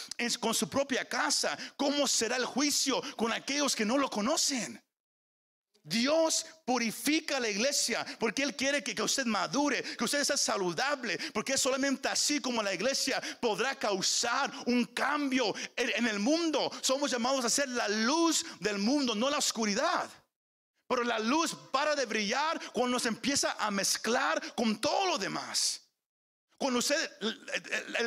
con 0.40 0.54
su 0.54 0.68
propia 0.68 1.08
casa, 1.08 1.56
¿cómo 1.76 2.06
será 2.06 2.36
el 2.36 2.44
juicio 2.44 3.00
con 3.16 3.32
aquellos 3.32 3.76
que 3.76 3.84
no 3.84 3.96
lo 3.96 4.10
conocen? 4.10 4.82
Dios 5.82 6.44
purifica 6.66 7.40
la 7.40 7.48
iglesia 7.48 8.04
porque 8.18 8.42
Él 8.42 8.54
quiere 8.54 8.82
que, 8.84 9.00
usted 9.02 9.24
madure, 9.24 9.82
que 9.82 10.04
usted 10.04 10.24
sea 10.24 10.36
saludable, 10.36 11.18
porque 11.32 11.56
solamente 11.56 12.08
así 12.08 12.40
como 12.40 12.62
la 12.62 12.74
iglesia 12.74 13.20
podrá 13.40 13.74
causar 13.74 14.52
un 14.66 14.84
cambio 14.84 15.54
en, 15.76 16.06
el 16.06 16.18
mundo. 16.18 16.70
Somos 16.82 17.10
llamados 17.10 17.44
a 17.44 17.50
ser 17.50 17.68
la 17.70 17.88
luz 17.88 18.44
del 18.60 18.78
mundo, 18.78 19.14
no 19.14 19.30
la 19.30 19.38
oscuridad. 19.38 20.10
Pero 20.86 21.04
la 21.04 21.18
luz 21.18 21.56
para 21.72 21.94
de 21.94 22.04
brillar 22.04 22.60
cuando 22.72 22.98
se 22.98 23.08
empieza 23.08 23.52
a 23.52 23.70
mezclar 23.70 24.54
con 24.54 24.80
todo 24.80 25.06
lo 25.06 25.18
demás. 25.18 25.80
Cuando 26.58 26.80
usted, 26.80 27.10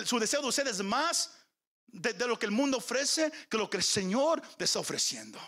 su 0.05 0.19
deseo 0.19 0.41
de 0.41 0.47
usted 0.47 0.67
es 0.67 0.83
más 0.83 1.31
de, 1.87 2.13
de, 2.13 2.27
lo 2.27 2.37
que 2.37 2.45
el 2.45 2.51
mundo 2.51 2.77
ofrece 2.77 3.31
que 3.49 3.57
lo 3.57 3.67
que 3.67 3.77
el 3.77 3.83
Señor 3.83 4.41
está 4.59 4.79
ofreciendo. 4.79 5.39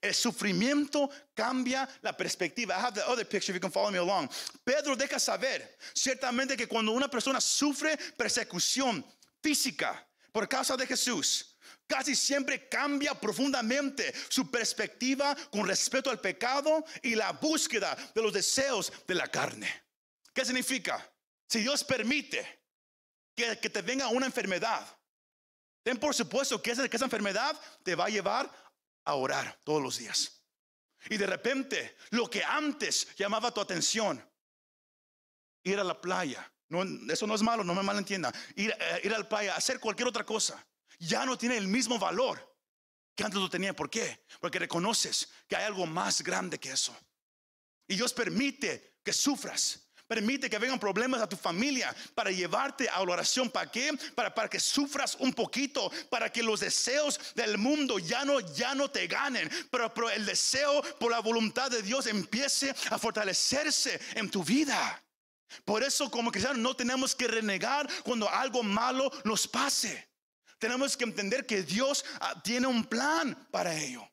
El 0.00 0.14
sufrimiento 0.14 1.10
cambia 1.34 1.88
la 2.02 2.16
perspectiva. 2.16 2.76
I 2.76 2.80
have 2.80 2.94
the 2.94 3.08
other 3.08 3.24
picture 3.24 3.50
if 3.50 3.56
you 3.56 3.60
can 3.60 3.72
follow 3.72 3.90
me 3.90 3.98
along. 3.98 4.30
Pedro 4.64 4.94
deja 4.94 5.18
saber 5.18 5.76
ciertamente 5.92 6.56
que 6.56 6.68
cuando 6.68 6.92
una 6.92 7.08
persona 7.08 7.40
sufre 7.40 7.96
persecución 8.16 9.04
física 9.42 10.06
por 10.32 10.46
causa 10.46 10.76
de 10.76 10.86
Jesús, 10.86 11.56
casi 11.88 12.14
siempre 12.14 12.68
cambia 12.68 13.14
profundamente 13.14 14.14
su 14.28 14.48
perspectiva 14.50 15.34
con 15.50 15.66
respecto 15.66 16.10
al 16.10 16.20
pecado 16.20 16.84
y 17.02 17.16
la 17.16 17.32
búsqueda 17.32 17.96
de 18.14 18.22
los 18.22 18.32
deseos 18.32 18.92
de 19.06 19.14
la 19.14 19.26
carne. 19.26 19.68
¿Qué 20.32 20.44
significa? 20.44 21.04
Si 21.48 21.60
Dios 21.60 21.82
permite 21.82 22.46
que, 23.34 23.56
te 23.56 23.82
venga 23.82 24.08
una 24.08 24.26
enfermedad, 24.26 24.86
ten 25.82 25.98
por 25.98 26.14
supuesto 26.14 26.62
que 26.62 26.72
esa, 26.72 26.88
que 26.88 26.96
esa 26.96 27.06
enfermedad 27.06 27.58
te 27.82 27.94
va 27.94 28.04
a 28.04 28.10
llevar 28.10 28.50
orar 29.14 29.60
todos 29.64 29.82
los 29.82 29.98
días. 29.98 30.42
Y 31.08 31.16
de 31.16 31.26
repente, 31.26 31.96
lo 32.10 32.28
que 32.28 32.42
antes 32.44 33.14
llamaba 33.16 33.52
tu 33.52 33.60
atención, 33.60 34.22
ir 35.62 35.78
a 35.78 35.84
la 35.84 36.00
playa, 36.00 36.50
no, 36.68 36.82
eso 37.10 37.26
no 37.26 37.34
es 37.34 37.42
malo, 37.42 37.64
no 37.64 37.74
me 37.74 37.82
malentienda, 37.82 38.32
ir, 38.56 38.74
eh, 38.78 39.00
ir 39.04 39.14
a 39.14 39.18
la 39.18 39.28
playa, 39.28 39.54
hacer 39.54 39.80
cualquier 39.80 40.08
otra 40.08 40.24
cosa, 40.24 40.66
ya 40.98 41.24
no 41.24 41.38
tiene 41.38 41.56
el 41.56 41.68
mismo 41.68 41.98
valor 41.98 42.48
que 43.14 43.24
antes 43.24 43.40
lo 43.40 43.48
tenía. 43.48 43.74
¿Por 43.74 43.90
qué? 43.90 44.24
Porque 44.40 44.58
reconoces 44.58 45.28
que 45.48 45.56
hay 45.56 45.64
algo 45.64 45.86
más 45.86 46.22
grande 46.22 46.58
que 46.58 46.70
eso. 46.70 46.96
Y 47.86 47.96
Dios 47.96 48.12
permite 48.12 48.98
que 49.02 49.12
sufras. 49.12 49.87
Permite 50.08 50.48
que 50.48 50.58
vengan 50.58 50.80
problemas 50.80 51.20
a 51.20 51.28
tu 51.28 51.36
familia 51.36 51.94
para 52.14 52.30
llevarte 52.30 52.88
a 52.88 52.96
la 53.04 53.12
oración. 53.12 53.50
¿Para 53.50 53.70
qué? 53.70 53.92
Para, 54.14 54.34
para 54.34 54.48
que 54.48 54.58
sufras 54.58 55.16
un 55.20 55.34
poquito, 55.34 55.92
para 56.08 56.32
que 56.32 56.42
los 56.42 56.60
deseos 56.60 57.20
del 57.34 57.58
mundo 57.58 57.98
ya 57.98 58.24
no, 58.24 58.40
ya 58.40 58.74
no 58.74 58.90
te 58.90 59.06
ganen. 59.06 59.50
Pero, 59.70 59.92
pero 59.92 60.08
el 60.08 60.24
deseo 60.24 60.82
por 60.98 61.10
la 61.10 61.20
voluntad 61.20 61.70
de 61.70 61.82
Dios 61.82 62.06
empiece 62.06 62.74
a 62.90 62.98
fortalecerse 62.98 64.00
en 64.14 64.30
tu 64.30 64.42
vida. 64.42 65.04
Por 65.66 65.82
eso 65.82 66.10
como 66.10 66.32
cristianos 66.32 66.62
no 66.62 66.74
tenemos 66.74 67.14
que 67.14 67.28
renegar 67.28 67.86
cuando 68.02 68.30
algo 68.30 68.62
malo 68.62 69.10
nos 69.24 69.46
pase. 69.46 70.08
Tenemos 70.58 70.96
que 70.96 71.04
entender 71.04 71.44
que 71.44 71.62
Dios 71.62 72.04
ah, 72.20 72.40
tiene 72.42 72.66
un 72.66 72.84
plan 72.84 73.46
para 73.50 73.74
ello. 73.74 74.08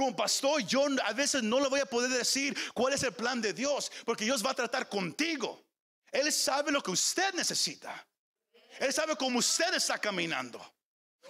Como 0.00 0.16
pastor, 0.16 0.62
yo 0.62 0.86
a 1.04 1.12
veces 1.12 1.42
no 1.42 1.60
le 1.60 1.68
voy 1.68 1.78
a 1.78 1.84
poder 1.84 2.08
decir 2.08 2.56
cuál 2.72 2.94
es 2.94 3.02
el 3.02 3.12
plan 3.12 3.38
de 3.42 3.52
Dios, 3.52 3.92
porque 4.06 4.24
Dios 4.24 4.42
va 4.42 4.52
a 4.52 4.54
tratar 4.54 4.88
contigo. 4.88 5.62
Él 6.10 6.32
sabe 6.32 6.72
lo 6.72 6.82
que 6.82 6.90
usted 6.90 7.34
necesita. 7.34 8.08
Él 8.78 8.94
sabe 8.94 9.14
cómo 9.14 9.40
usted 9.40 9.74
está 9.74 9.98
caminando. 9.98 10.58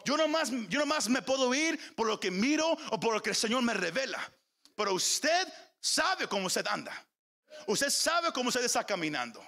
Yo 0.04 0.16
nomás, 0.16 0.52
yo 0.68 0.78
nomás 0.78 1.08
me 1.08 1.20
puedo 1.20 1.52
ir 1.52 1.96
por 1.96 2.06
lo 2.06 2.20
que 2.20 2.30
miro 2.30 2.70
o 2.92 3.00
por 3.00 3.12
lo 3.12 3.20
que 3.20 3.30
el 3.30 3.34
Señor 3.34 3.60
me 3.62 3.74
revela. 3.74 4.20
Pero 4.76 4.94
usted 4.94 5.48
sabe 5.80 6.28
cómo 6.28 6.46
usted 6.46 6.64
anda. 6.68 7.04
Usted 7.66 7.90
sabe 7.90 8.32
cómo 8.32 8.50
usted 8.50 8.64
está 8.64 8.86
caminando. 8.86 9.44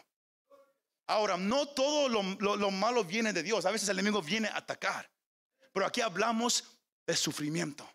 Ahora, 1.06 1.36
no 1.36 1.66
todo 1.66 2.08
lo, 2.08 2.70
malo 2.72 3.04
viene 3.04 3.32
de 3.32 3.44
Dios. 3.44 3.66
A 3.66 3.70
veces 3.70 3.88
el 3.88 4.00
enemigo 4.00 4.20
viene 4.20 4.48
a 4.48 4.56
atacar. 4.56 5.08
Pero 5.72 5.86
aquí 5.86 6.00
hablamos 6.00 6.64
de 7.06 7.16
sufrimiento. 7.16 7.88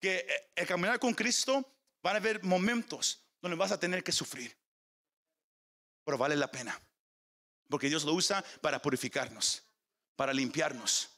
Que 0.00 0.18
eh, 0.18 0.50
el 0.56 0.66
caminar 0.66 0.98
con 0.98 1.14
Cristo 1.14 1.64
van 2.02 2.16
a 2.16 2.18
haber 2.18 2.42
momentos 2.44 3.24
donde 3.40 3.56
vas 3.56 3.72
a 3.72 3.80
tener 3.80 4.02
que 4.02 4.12
sufrir. 4.12 4.56
Pero 6.04 6.18
vale 6.18 6.36
la 6.36 6.50
pena. 6.50 6.80
Porque 7.68 7.88
Dios 7.88 8.04
lo 8.04 8.12
usa 8.12 8.44
para 8.60 8.80
purificarnos, 8.80 9.62
para 10.14 10.32
limpiarnos. 10.32 11.10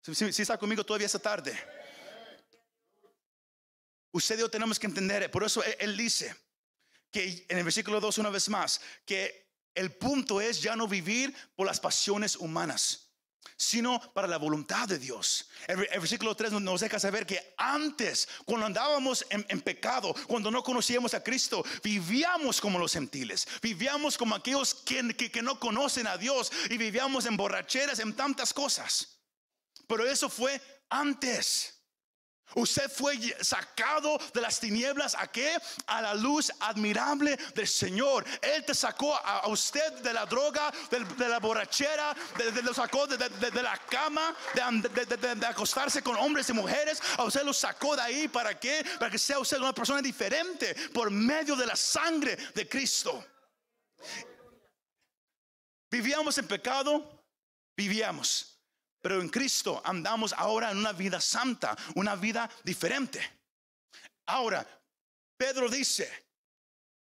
Si, 0.00 0.42
está 0.42 0.58
conmigo 0.58 0.84
todavía 0.84 1.06
esta 1.06 1.18
tarde. 1.18 1.58
Usted 4.12 4.36
y 4.36 4.40
yo 4.40 4.50
tenemos 4.50 4.78
que 4.78 4.86
entender. 4.86 5.30
Por 5.30 5.44
eso 5.44 5.62
él, 5.62 5.76
él 5.78 5.96
dice 5.96 6.34
que 7.10 7.46
en 7.48 7.58
el 7.58 7.64
versículo 7.64 8.00
2 8.00 8.18
una 8.18 8.30
vez 8.30 8.48
más, 8.48 8.80
que 9.04 9.44
el 9.74 9.92
punto 9.92 10.40
es 10.40 10.62
ya 10.62 10.76
no 10.76 10.86
vivir 10.86 11.34
por 11.56 11.66
las 11.66 11.80
pasiones 11.80 12.36
humanas, 12.36 13.03
sino 13.56 14.00
para 14.12 14.28
la 14.28 14.38
voluntad 14.38 14.88
de 14.88 14.98
Dios. 14.98 15.48
El, 15.66 15.76
versículo 15.76 16.34
3 16.34 16.52
nos 16.52 16.80
deja 16.80 16.98
saber 16.98 17.26
que 17.26 17.54
antes, 17.56 18.28
cuando 18.44 18.66
andábamos 18.66 19.24
en, 19.30 19.60
pecado, 19.60 20.14
cuando 20.26 20.50
no 20.50 20.62
conocíamos 20.62 21.14
a 21.14 21.22
Cristo, 21.22 21.64
vivíamos 21.82 22.60
como 22.60 22.78
los 22.78 22.92
gentiles, 22.92 23.46
vivíamos 23.62 24.18
como 24.18 24.34
aquellos 24.34 24.74
que, 24.74 25.14
que 25.16 25.42
no 25.42 25.58
conocen 25.58 26.06
a 26.06 26.16
Dios 26.16 26.52
y 26.70 26.76
vivíamos 26.76 27.26
en 27.26 27.36
borracheras, 27.36 27.98
en 27.98 28.14
tantas 28.14 28.52
cosas. 28.52 29.20
Pero 29.86 30.06
eso 30.06 30.28
fue 30.28 30.60
antes. 30.88 31.73
Usted 32.54 32.88
fue 32.90 33.18
sacado 33.40 34.18
de 34.32 34.40
las 34.40 34.60
tinieblas 34.60 35.16
a 35.18 35.26
qué? 35.26 35.56
A 35.86 36.00
la 36.00 36.14
luz 36.14 36.52
admirable 36.60 37.36
del 37.54 37.66
Señor. 37.66 38.24
Él 38.40 38.64
te 38.64 38.74
sacó 38.74 39.14
a, 39.16 39.48
usted 39.48 39.92
de 39.94 40.12
la 40.12 40.24
droga, 40.26 40.72
de, 40.90 41.28
la 41.28 41.40
borrachera, 41.40 42.14
de, 42.36 42.62
lo 42.62 42.72
sacó 42.72 43.06
de, 43.06 43.18
la 43.62 43.76
cama, 43.88 44.34
de, 44.54 45.46
acostarse 45.46 46.02
con 46.02 46.16
hombres 46.16 46.48
y 46.48 46.52
mujeres. 46.52 47.02
A 47.18 47.24
usted 47.24 47.42
lo 47.42 47.52
sacó 47.52 47.96
de 47.96 48.02
ahí 48.02 48.28
para 48.28 48.58
qué? 48.58 48.84
Para 48.98 49.10
que 49.10 49.18
sea 49.18 49.40
usted 49.40 49.58
una 49.58 49.74
persona 49.74 50.00
diferente 50.00 50.74
por 50.92 51.10
medio 51.10 51.56
de 51.56 51.66
la 51.66 51.76
sangre 51.76 52.36
de 52.54 52.68
Cristo. 52.68 53.24
Vivíamos 55.90 56.38
en 56.38 56.46
pecado, 56.46 57.24
vivíamos. 57.76 58.53
Pero 59.04 59.20
en 59.20 59.28
Cristo 59.28 59.82
andamos 59.84 60.32
ahora 60.32 60.70
en 60.70 60.78
una 60.78 60.94
vida 60.94 61.20
santa, 61.20 61.76
una 61.94 62.16
vida 62.16 62.48
diferente. 62.62 63.20
Ahora, 64.24 64.66
Pedro 65.36 65.68
dice 65.68 66.10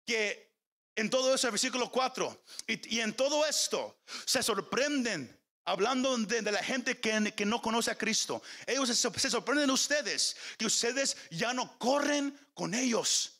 que 0.03 0.55
en 0.95 1.07
todo 1.11 1.35
eso, 1.35 1.51
versículo 1.51 1.91
4, 1.91 2.45
y, 2.65 2.99
en 2.99 3.13
todo 3.13 3.45
esto 3.45 3.99
se 4.25 4.41
sorprenden 4.41 5.39
hablando 5.65 6.17
de, 6.17 6.41
la 6.41 6.63
gente 6.63 6.99
que, 6.99 7.31
que, 7.35 7.45
no 7.45 7.61
conoce 7.61 7.91
a 7.91 7.95
Cristo. 7.95 8.41
Ellos 8.65 8.89
se, 8.89 8.95
se 8.95 9.29
sorprenden 9.29 9.69
ustedes 9.69 10.35
que 10.57 10.65
ustedes 10.65 11.15
ya 11.29 11.53
no 11.53 11.77
corren 11.77 12.35
con 12.55 12.73
ellos 12.73 13.32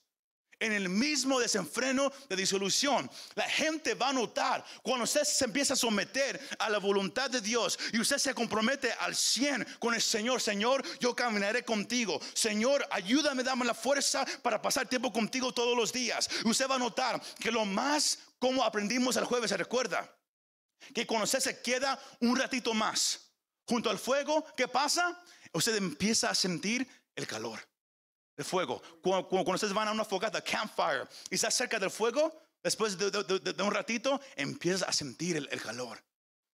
en 0.63 0.71
el 0.71 0.87
mismo 0.87 1.39
desenfreno 1.39 2.11
de 2.29 2.35
disolución. 2.37 3.09
La 3.35 3.49
gente 3.49 3.95
va 3.95 4.09
a 4.09 4.13
notar 4.13 4.63
cuando 4.81 5.03
usted 5.03 5.23
se 5.23 5.43
empieza 5.43 5.73
a 5.73 5.77
someter 5.77 6.39
a 6.57 6.69
la 6.69 6.77
voluntad 6.77 7.29
de 7.29 7.41
Dios 7.41 7.77
y 7.91 7.99
usted 7.99 8.17
se 8.17 8.33
compromete 8.33 8.91
al 8.93 9.13
100 9.13 9.67
con 9.79 9.93
el 9.93 10.01
Señor. 10.01 10.41
Señor, 10.41 10.83
yo 10.99 11.13
caminaré 11.13 11.65
contigo. 11.65 12.19
Señor, 12.33 12.87
ayúdame, 12.91 13.43
dame 13.43 13.65
la 13.65 13.73
fuerza 13.73 14.25
para 14.41 14.61
pasar 14.61 14.87
tiempo 14.87 15.11
contigo 15.11 15.53
todos 15.53 15.75
los 15.75 15.91
días. 15.91 16.29
Usted 16.45 16.69
va 16.69 16.75
a 16.75 16.79
notar 16.79 17.21
que 17.39 17.51
lo 17.51 17.65
más 17.65 18.19
como 18.39 18.63
aprendimos 18.63 19.17
el 19.17 19.25
jueves, 19.25 19.49
se 19.49 19.57
recuerda 19.57 20.09
que 20.93 21.05
cuando 21.05 21.25
usted 21.25 21.39
se 21.39 21.61
queda 21.61 22.01
un 22.21 22.37
ratito 22.37 22.73
más 22.73 23.31
junto 23.65 23.89
al 23.89 23.99
fuego, 23.99 24.45
¿qué 24.55 24.67
pasa? 24.67 25.21
Usted 25.53 25.75
empieza 25.75 26.29
a 26.29 26.35
sentir 26.35 26.87
el 27.15 27.27
calor 27.27 27.72
de 28.43 28.49
fuego. 28.49 28.81
Cuando, 29.01 29.27
cuando, 29.27 29.53
ustedes 29.53 29.73
van 29.73 29.87
a 29.87 29.91
una 29.91 30.05
fogata, 30.05 30.41
campfire, 30.41 31.07
y 31.29 31.35
está 31.35 31.49
cerca 31.49 31.79
del 31.79 31.89
fuego, 31.89 32.33
después 32.61 32.97
de, 32.97 33.63
un 33.63 33.73
ratito, 33.73 34.19
empiezas 34.35 34.87
a 34.87 34.91
sentir 34.91 35.37
el 35.37 35.61
calor. 35.61 36.03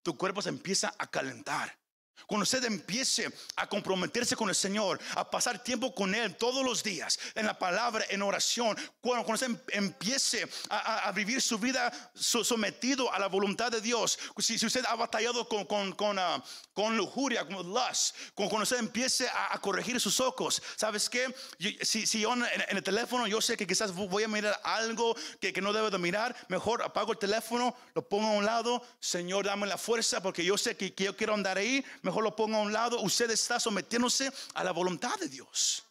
Tu 0.04 0.18
cuerpo 0.18 0.42
se 0.42 0.50
empieza 0.50 0.94
a 0.98 1.08
calentar. 1.08 1.78
Cuando 2.28 2.44
usted 2.44 2.64
empiece 2.64 3.32
a 3.56 3.68
comprometerse 3.68 4.36
con 4.36 4.50
el 4.50 4.56
Señor, 4.56 5.00
a 5.16 5.30
pasar 5.30 5.64
tiempo 5.64 5.94
con 5.94 6.14
Él 6.14 6.36
todos 6.36 6.64
los 6.64 6.84
días, 6.84 7.20
en 7.36 7.46
la 7.46 7.58
palabra, 7.58 8.06
en 8.10 8.22
oración, 8.22 8.78
cuando, 9.02 9.32
usted 9.32 9.48
em, 9.48 9.58
empiece 9.70 10.48
a, 10.70 11.12
vivir 11.12 11.42
su 11.42 11.58
vida 11.58 11.92
sometido 12.16 13.12
a 13.12 13.20
la 13.20 13.28
voluntad 13.28 13.72
de 13.72 13.82
Dios, 13.82 14.18
si, 14.38 14.64
usted 14.64 14.84
ha 14.88 14.96
batallado 14.96 15.48
con, 15.48 15.66
con, 15.66 15.94
con, 15.94 16.20
ah, 16.20 16.44
lujuria, 16.92 17.46
con 17.46 17.68
lust, 17.68 18.16
cuando 18.34 18.64
usted 18.64 18.78
empiece 18.78 19.28
a, 19.28 19.60
corregir 19.60 20.00
sus 20.00 20.20
ojos, 20.20 20.62
¿sabes 20.76 21.10
qué? 21.10 21.34
si, 21.82 22.06
si 22.06 22.22
yo 22.22 22.34
en, 22.34 22.46
el 22.70 22.84
teléfono, 22.84 23.28
yo 23.28 23.42
sé 23.42 23.58
que 23.58 23.68
quizás 23.68 23.94
voy 23.94 24.24
a 24.24 24.28
mirar 24.28 24.60
algo 24.64 25.16
que, 25.40 25.52
que 25.52 25.62
no 25.62 25.74
debo 25.74 25.90
de 25.90 25.98
mirar, 25.98 26.36
mejor 26.48 26.82
apago 26.84 27.12
el 27.12 27.18
teléfono, 27.18 27.76
lo 27.94 28.08
pongo 28.08 28.28
a 28.28 28.32
un 28.32 28.46
lado, 28.46 28.82
Señor, 29.00 29.46
dame 29.46 29.68
la 29.68 29.78
fuerza, 29.78 30.22
porque 30.22 30.44
yo 30.44 30.58
sé 30.58 30.78
que, 30.78 30.94
que 30.94 31.06
yo 31.06 31.16
quiero 31.16 31.34
andar 31.34 31.58
ahí 31.58 31.84
mejor 32.10 32.24
lo 32.24 32.36
ponga 32.36 32.58
a 32.58 32.62
un 32.62 32.74
lado. 32.74 33.00
Usted 33.02 33.30
está 33.32 33.60
sometiéndose 33.60 34.32
a 34.54 34.64
la 34.64 34.72
voluntad 34.72 35.16
de 35.20 35.28
Dios. 35.28 35.84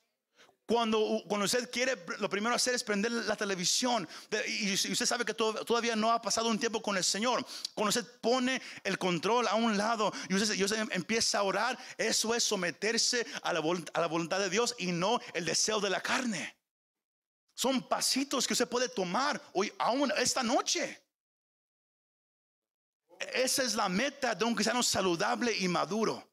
Cuando, 0.66 1.22
cuando 1.26 1.46
usted 1.46 1.70
quiere, 1.70 1.96
lo 2.18 2.28
primero 2.28 2.54
hacer 2.54 2.74
es 2.74 2.84
prender 2.84 3.10
la 3.10 3.36
televisión. 3.36 4.06
Y, 4.46 4.74
usted 4.74 5.06
sabe 5.06 5.24
que 5.24 5.32
to- 5.32 5.64
todavía 5.64 5.96
no 5.96 6.12
ha 6.12 6.20
pasado 6.20 6.48
un 6.50 6.58
tiempo 6.58 6.82
con 6.82 6.94
el 6.98 7.04
Señor. 7.04 7.42
Cuando 7.74 7.88
usted 7.88 8.04
pone 8.20 8.60
el 8.84 8.98
control 8.98 9.48
a 9.48 9.54
un 9.54 9.78
lado 9.78 10.12
y 10.28 10.34
usted, 10.34 10.86
empieza 10.90 11.38
a 11.38 11.42
orar, 11.44 11.78
eso 11.96 12.34
es 12.34 12.44
someterse 12.44 13.26
a 13.42 13.54
la, 13.54 13.60
a 13.94 14.00
la 14.00 14.06
voluntad 14.08 14.40
de 14.40 14.50
Dios 14.50 14.74
y 14.78 14.92
no 14.92 15.20
el 15.32 15.46
deseo 15.46 15.80
de 15.80 15.88
la 15.88 16.02
carne. 16.02 16.54
Son 17.54 17.88
pasitos 17.88 18.46
que 18.46 18.52
usted 18.52 18.68
puede 18.68 18.90
tomar 18.90 19.40
hoy, 19.54 19.72
aún 19.78 20.12
esta 20.18 20.42
noche. 20.42 21.02
Esa 23.34 23.62
es 23.62 23.74
la 23.74 23.88
meta 23.88 24.34
de 24.34 24.44
un 24.44 24.54
cristiano 24.54 24.82
saludable 24.82 25.56
y 25.56 25.68
maduro. 25.68 26.24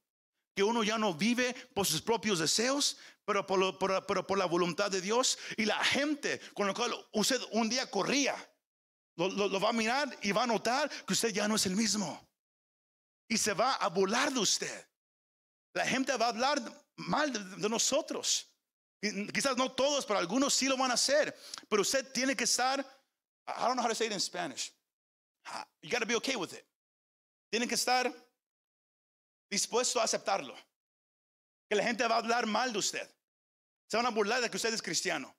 Que 0.55 0.63
uno 0.63 0.83
ya 0.83 0.97
no 0.97 1.13
vive 1.13 1.53
por 1.73 1.85
sus 1.85 2.01
propios 2.01 2.39
deseos, 2.39 2.97
pero 3.25 3.45
por, 3.45 3.59
lo- 3.59 4.35
la 4.37 4.45
voluntad 4.45 4.89
de 4.89 5.01
Dios. 5.01 5.37
Y 5.57 5.65
la 5.65 5.83
gente 5.83 6.39
con 6.53 6.67
la 6.67 6.73
cual 6.73 6.93
usted 7.13 7.41
un 7.51 7.67
día 7.69 7.89
corría, 7.89 8.35
lo, 9.17 9.59
va 9.59 9.69
a 9.69 9.73
mirar 9.73 10.17
y 10.21 10.31
va 10.31 10.43
a 10.43 10.47
notar 10.47 10.89
que 11.05 11.13
usted 11.13 11.29
ya 11.29 11.47
no 11.47 11.55
es 11.55 11.65
el 11.65 11.75
mismo. 11.75 12.25
Y 13.27 13.37
se 13.37 13.53
va 13.53 13.73
a 13.75 13.87
burlar 13.89 14.31
de 14.31 14.39
usted. 14.39 14.87
La 15.73 15.85
gente 15.85 16.15
va 16.15 16.27
a 16.27 16.29
hablar 16.29 16.61
mal 16.95 17.33
de, 17.33 17.39
de 17.61 17.69
nosotros. 17.69 18.47
Quizás 19.33 19.57
no 19.57 19.71
todos, 19.71 20.05
pero 20.05 20.19
algunos 20.19 20.53
sí 20.53 20.67
lo 20.67 20.77
van 20.77 20.91
a 20.91 20.93
hacer. 20.93 21.35
Pero 21.67 21.81
usted 21.81 22.11
tiene 22.13 22.35
que 22.35 22.45
estar, 22.45 22.79
I 23.47 23.61
don't 23.61 23.73
know 23.75 23.83
how 23.83 23.89
to 23.89 23.95
say 23.95 24.07
it 24.07 24.13
in 24.13 24.19
Spanish. 24.19 24.71
You 25.81 25.89
got 25.89 25.99
to 25.99 26.05
be 26.07 26.15
okay 26.15 26.35
with 26.35 26.53
it. 26.53 26.65
Tiene 27.55 27.69
que 27.69 27.75
estar 27.75 28.13
dispuesto 29.49 30.01
a 30.01 30.03
aceptarlo. 30.03 30.53
Que 31.69 31.75
la 31.77 31.83
gente 31.83 32.05
va 32.05 32.15
a 32.15 32.17
hablar 32.17 32.45
mal 32.45 32.73
de 32.73 32.79
usted. 32.79 33.09
Se 33.87 33.95
van 33.95 34.05
a 34.05 34.09
burlar 34.09 34.41
de 34.41 34.49
que 34.49 34.57
usted 34.57 34.73
es 34.73 34.81
cristiano. 34.81 35.33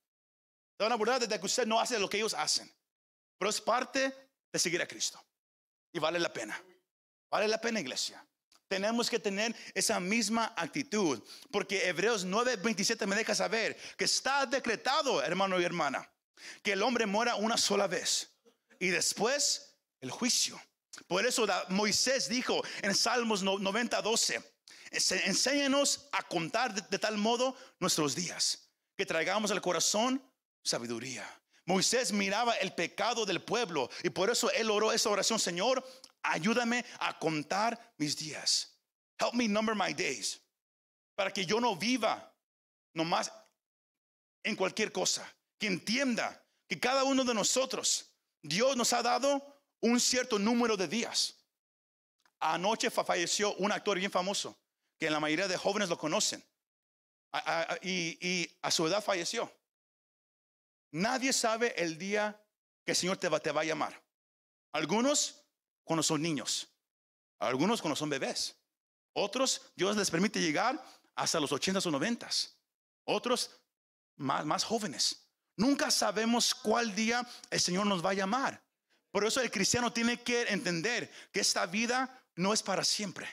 Se 0.79 0.85
van 0.85 0.93
a 0.93 0.97
burlar 0.97 1.21
de 1.21 1.39
que 1.39 1.45
usted 1.45 1.67
no 1.67 1.79
hace 1.79 1.99
lo 1.99 2.09
que 2.09 2.17
ellos 2.17 2.33
hacen. 2.33 2.75
Pero 3.37 3.51
es 3.51 3.61
parte 3.61 4.31
de 4.51 4.59
seguir 4.59 4.81
a 4.81 4.89
Cristo. 4.89 5.23
Y 5.93 5.99
vale 5.99 6.19
la 6.19 6.33
pena. 6.33 6.59
Vale 7.31 7.49
la 7.49 7.61
pena, 7.61 7.81
iglesia. 7.81 8.27
Tenemos 8.67 9.11
que 9.11 9.19
tener 9.19 9.55
esa 9.75 10.01
misma 10.01 10.55
actitud. 10.57 11.23
Porque 11.51 11.87
Hebreos 11.87 12.25
9:27 12.25 13.07
me 13.07 13.15
deja 13.15 13.35
saber 13.35 13.77
que 13.99 14.07
está 14.07 14.47
decretado, 14.47 15.23
hermano 15.23 15.61
y 15.61 15.65
hermana, 15.65 16.11
que 16.63 16.73
el 16.73 16.83
hombre 16.83 17.05
muera 17.05 17.35
una 17.35 17.59
sola 17.59 17.87
vez. 17.87 18.31
Y 18.81 18.89
después 18.89 19.77
el 20.01 20.11
juicio. 20.11 20.59
Por 21.07 21.25
eso 21.27 21.47
Moisés 21.69 22.29
dijo 22.29 22.63
en 22.83 22.95
Salmos 22.95 23.43
90, 23.43 24.01
12, 24.03 24.41
"Ense- 24.91 25.23
enséñanos 25.27 26.09
a 26.13 26.23
contar 26.23 26.75
de, 26.75 26.81
de 26.83 26.99
tal 26.99 27.17
modo 27.19 27.57
nuestros 27.81 28.15
días, 28.15 28.71
que 28.97 29.07
traigamos 29.07 29.51
al 29.51 29.61
corazón 29.61 30.23
sabiduría. 30.65 31.25
Moisés 31.65 32.13
miraba 32.13 32.55
el 32.57 32.73
pecado 32.75 33.27
del 33.27 33.43
pueblo 33.43 33.91
y 34.03 34.11
por 34.11 34.31
eso 34.31 34.51
él 34.53 34.71
oró 34.71 34.93
esa 34.93 35.11
oración, 35.11 35.39
Señor, 35.39 35.85
ayúdame 36.23 36.85
a 37.01 37.19
contar 37.19 37.95
mis 37.99 38.17
días. 38.17 38.79
Help 39.19 39.35
me 39.35 39.49
number 39.49 39.75
my 39.75 39.93
days. 39.93 40.41
Para 41.17 41.33
que 41.33 41.45
yo 41.45 41.61
no 41.61 41.75
viva 41.77 42.33
nomás 42.95 43.33
en 44.45 44.55
cualquier 44.55 44.93
cosa. 44.93 45.27
Que 45.59 45.67
entienda 45.67 46.45
que 46.69 46.79
cada 46.79 47.03
uno 47.05 47.25
de 47.25 47.33
nosotros, 47.35 48.13
Dios 48.43 48.77
nos 48.77 48.93
ha 48.93 49.03
dado 49.03 49.56
un 49.81 50.01
cierto 50.01 50.39
número 50.39 50.77
de 50.77 50.89
días. 50.89 51.35
Anoche 52.41 52.91
fa- 52.91 53.05
falleció 53.05 53.55
un 53.57 53.73
actor 53.73 53.99
bien 53.99 54.11
famoso, 54.11 54.57
que 54.99 55.11
la 55.11 55.21
mayoría 55.21 55.49
de 55.49 55.57
jóvenes 55.57 55.89
lo 55.89 55.99
conocen. 55.99 56.45
Y 57.83 58.51
a 58.63 58.71
su 58.71 58.87
edad 58.87 59.03
falleció. 59.03 59.53
Nadie 60.93 61.33
sabe 61.33 61.75
el 61.83 61.99
día 61.99 62.41
que 62.85 62.93
el 62.93 62.97
Señor 62.97 63.17
te 63.19 63.29
va, 63.29 63.41
te 63.41 63.53
va 63.53 63.63
a 63.63 63.65
llamar. 63.65 64.03
Algunos 64.73 65.43
cuando 65.85 66.03
son 66.03 66.23
niños, 66.23 66.69
algunos 67.39 67.81
cuando 67.83 67.97
son 67.97 68.09
bebés. 68.09 68.57
Otros 69.13 69.73
Dios 69.75 69.97
les 69.97 70.11
permite 70.11 70.41
llegar 70.41 70.83
hasta 71.15 71.41
los 71.41 71.53
80 71.53 71.81
o 71.87 71.91
90. 71.91 72.29
Otros 73.05 73.51
más, 74.17 74.45
más 74.45 74.65
jóvenes. 74.65 75.27
Nunca 75.57 75.91
sabemos 75.91 76.55
cuál 76.55 76.95
día 76.95 77.27
el 77.51 77.61
Señor 77.61 77.87
nos 77.87 78.05
va 78.05 78.11
a 78.11 78.15
llamar. 78.15 78.63
Por 79.17 79.25
eso 79.25 79.41
el 79.41 79.51
cristiano 79.51 79.91
tiene 79.95 80.21
que 80.23 80.43
entender 80.43 81.11
que 81.33 81.41
esta 81.41 81.65
vida 81.65 82.23
no 82.35 82.53
es 82.53 82.63
para 82.63 82.85
siempre. 82.85 83.27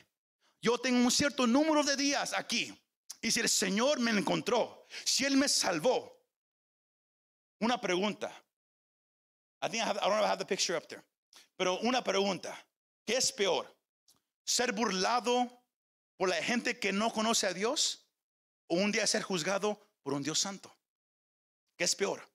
Yo 0.62 0.78
tengo 0.78 0.98
un 0.98 1.12
cierto 1.12 1.46
número 1.46 1.84
de 1.84 1.98
días 1.98 2.32
aquí. 2.32 2.74
Y 3.19 3.30
si 3.30 3.41
el 3.41 3.50
Señor 3.50 4.00
me 4.00 4.12
encontró, 4.12 4.88
si 5.04 5.26
Él 5.26 5.36
me 5.36 5.50
salvó, 5.50 6.26
una 7.60 7.82
pregunta. 7.82 8.32
I 9.62 9.67
think 9.67 9.84
I, 9.84 9.89
have, 9.89 9.98
I 9.98 10.08
don't 10.08 10.12
know 10.12 10.19
if 10.19 10.26
I 10.26 10.30
have 10.30 10.39
the 10.39 10.46
picture 10.46 10.78
up 10.78 10.88
there. 10.88 11.04
Pero 11.58 11.78
una 11.80 12.02
pregunta. 12.02 12.58
¿Qué 13.06 13.17
es 13.17 13.34
peor? 13.34 13.67
¿Ser 14.46 14.72
burlado 14.72 15.65
por 16.15 16.30
la 16.30 16.41
gente 16.41 16.80
que 16.80 16.93
no 16.93 17.12
conoce 17.12 17.46
a 17.46 17.54
Dios? 17.54 18.08
¿O 18.67 18.76
un 18.76 18.93
día 18.93 19.06
ser 19.06 19.24
juzgado 19.24 19.86
por 20.02 20.13
un 20.13 20.24
Dios 20.24 20.39
santo? 20.39 20.74
¿Qué 21.76 21.84
es 21.84 21.93
peor? 21.93 22.26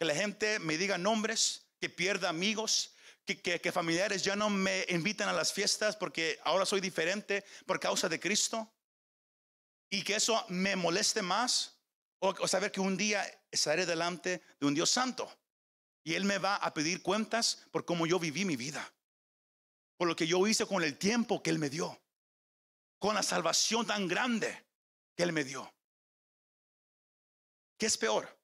Que 0.00 0.04
la 0.04 0.16
gente 0.16 0.58
me 0.58 0.76
diga 0.76 0.98
nombres, 0.98 1.65
que 1.78 1.88
pierda 1.88 2.28
amigos, 2.28 2.94
que, 3.24 3.72
familiares 3.72 4.22
ya 4.22 4.36
no 4.36 4.48
me 4.48 4.86
invitan 4.88 5.28
a 5.28 5.32
las 5.32 5.52
fiestas 5.52 5.96
porque 5.96 6.38
ahora 6.44 6.64
soy 6.64 6.80
diferente 6.80 7.44
por 7.66 7.80
causa 7.80 8.08
de 8.08 8.20
Cristo. 8.20 8.72
Y 9.90 10.02
que 10.02 10.16
eso 10.16 10.44
me 10.48 10.76
moleste 10.76 11.22
más. 11.22 11.74
O, 12.18 12.30
o 12.30 12.48
saber 12.48 12.72
que 12.72 12.80
un 12.80 12.96
día 12.96 13.24
estaré 13.50 13.84
delante 13.84 14.42
de 14.58 14.66
un 14.66 14.74
Dios 14.74 14.90
santo. 14.90 15.30
Y 16.02 16.14
Él 16.14 16.24
me 16.24 16.38
va 16.38 16.56
a 16.56 16.72
pedir 16.72 17.02
cuentas 17.02 17.66
por 17.70 17.84
cómo 17.84 18.06
yo 18.06 18.18
viví 18.18 18.44
mi 18.44 18.56
vida. 18.56 18.92
Por 19.96 20.08
lo 20.08 20.16
que 20.16 20.26
yo 20.26 20.46
hice 20.46 20.66
con 20.66 20.82
el 20.82 20.96
tiempo 20.98 21.42
que 21.42 21.50
Él 21.50 21.58
me 21.58 21.68
dio. 21.68 22.00
Con 22.98 23.14
la 23.14 23.22
salvación 23.22 23.86
tan 23.86 24.08
grande 24.08 24.66
que 25.16 25.24
Él 25.24 25.32
me 25.32 25.44
dio. 25.44 25.72
¿Qué 27.76 27.86
es 27.86 27.98
peor? 27.98 28.36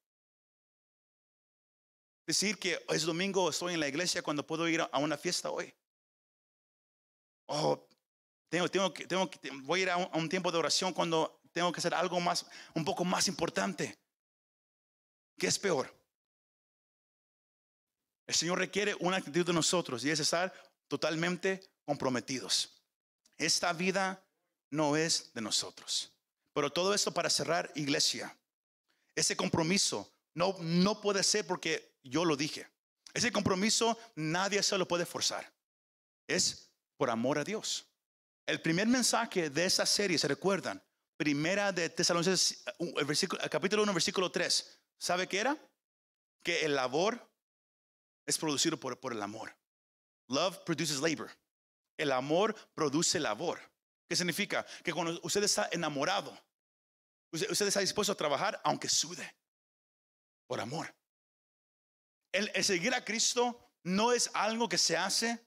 Decir 2.32 2.58
que 2.58 2.82
es 2.88 3.02
domingo, 3.02 3.50
estoy 3.50 3.74
en 3.74 3.80
la 3.80 3.88
iglesia 3.88 4.22
cuando 4.22 4.46
puedo 4.46 4.66
ir 4.66 4.80
a 4.80 4.98
una 4.98 5.18
fiesta 5.18 5.50
hoy. 5.50 5.70
Oh, 7.44 7.86
tengo, 8.48 8.70
tengo 8.70 8.94
que, 8.94 9.06
tengo 9.06 9.30
que, 9.30 9.50
voy 9.64 9.80
a 9.80 9.82
ir 9.82 9.90
a 9.90 9.98
un, 9.98 10.30
tiempo 10.30 10.50
de 10.50 10.56
oración 10.56 10.94
cuando 10.94 11.42
tengo 11.52 11.70
que 11.70 11.80
hacer 11.80 11.92
algo 11.92 12.18
más, 12.20 12.46
un 12.74 12.86
poco 12.86 13.04
más 13.04 13.28
importante. 13.28 13.98
¿Qué 15.38 15.46
es 15.46 15.58
peor? 15.58 15.94
El 18.26 18.34
Señor 18.34 18.58
requiere 18.58 18.96
una 19.00 19.18
actitud 19.18 19.44
de 19.44 19.52
nosotros 19.52 20.02
y 20.02 20.10
es 20.10 20.18
estar 20.18 20.54
totalmente 20.88 21.60
comprometidos. 21.84 22.82
Esta 23.36 23.74
vida 23.74 24.24
no 24.70 24.96
es 24.96 25.34
de 25.34 25.42
nosotros. 25.42 26.10
Pero 26.54 26.72
todo 26.72 26.94
esto 26.94 27.12
para 27.12 27.28
cerrar, 27.28 27.70
iglesia. 27.74 28.34
Ese 29.14 29.36
compromiso 29.36 30.10
no, 30.32 30.56
no 30.60 30.98
puede 30.98 31.22
ser 31.24 31.46
porque 31.46 31.91
yo 32.02 32.24
lo 32.24 32.36
dije. 32.36 32.68
Ese 33.14 33.30
compromiso 33.30 33.98
nadie 34.14 34.62
se 34.62 34.78
lo 34.78 34.88
puede 34.88 35.06
forzar. 35.06 35.52
Es 36.26 36.70
por 36.96 37.10
amor 37.10 37.38
a 37.38 37.44
Dios. 37.44 37.86
El 38.46 38.60
primer 38.60 38.86
mensaje 38.86 39.50
de 39.50 39.64
esa 39.64 39.86
serie, 39.86 40.18
¿se 40.18 40.28
recuerdan? 40.28 40.82
Primera 41.16 41.72
de 41.72 41.88
Tesalonicenses, 41.90 42.64
capítulo 43.50 43.82
1, 43.82 43.92
versículo 43.92 44.30
3. 44.30 44.80
¿Sabe 44.98 45.28
qué 45.28 45.38
era? 45.38 45.56
Que 46.42 46.64
el 46.64 46.74
labor 46.74 47.30
es 48.26 48.38
producido 48.38 48.78
por, 48.78 48.98
por 48.98 49.12
el 49.12 49.22
amor. 49.22 49.54
Love 50.28 50.58
produces 50.64 51.00
labor. 51.00 51.30
El 51.96 52.12
amor 52.12 52.54
produce 52.74 53.20
labor. 53.20 53.60
¿Qué 54.08 54.16
significa? 54.16 54.66
Que 54.82 54.92
cuando 54.92 55.20
usted 55.22 55.42
está 55.42 55.68
enamorado, 55.70 56.36
usted, 57.30 57.50
usted 57.50 57.66
está 57.66 57.80
dispuesto 57.80 58.12
a 58.12 58.16
trabajar 58.16 58.60
aunque 58.64 58.88
sude. 58.88 59.36
Por 60.46 60.60
amor. 60.60 60.92
El, 62.32 62.64
seguir 62.64 62.94
a 62.94 63.04
Cristo 63.04 63.70
no 63.84 64.12
es 64.12 64.30
algo 64.34 64.68
que 64.68 64.78
se 64.78 64.96
hace 64.96 65.38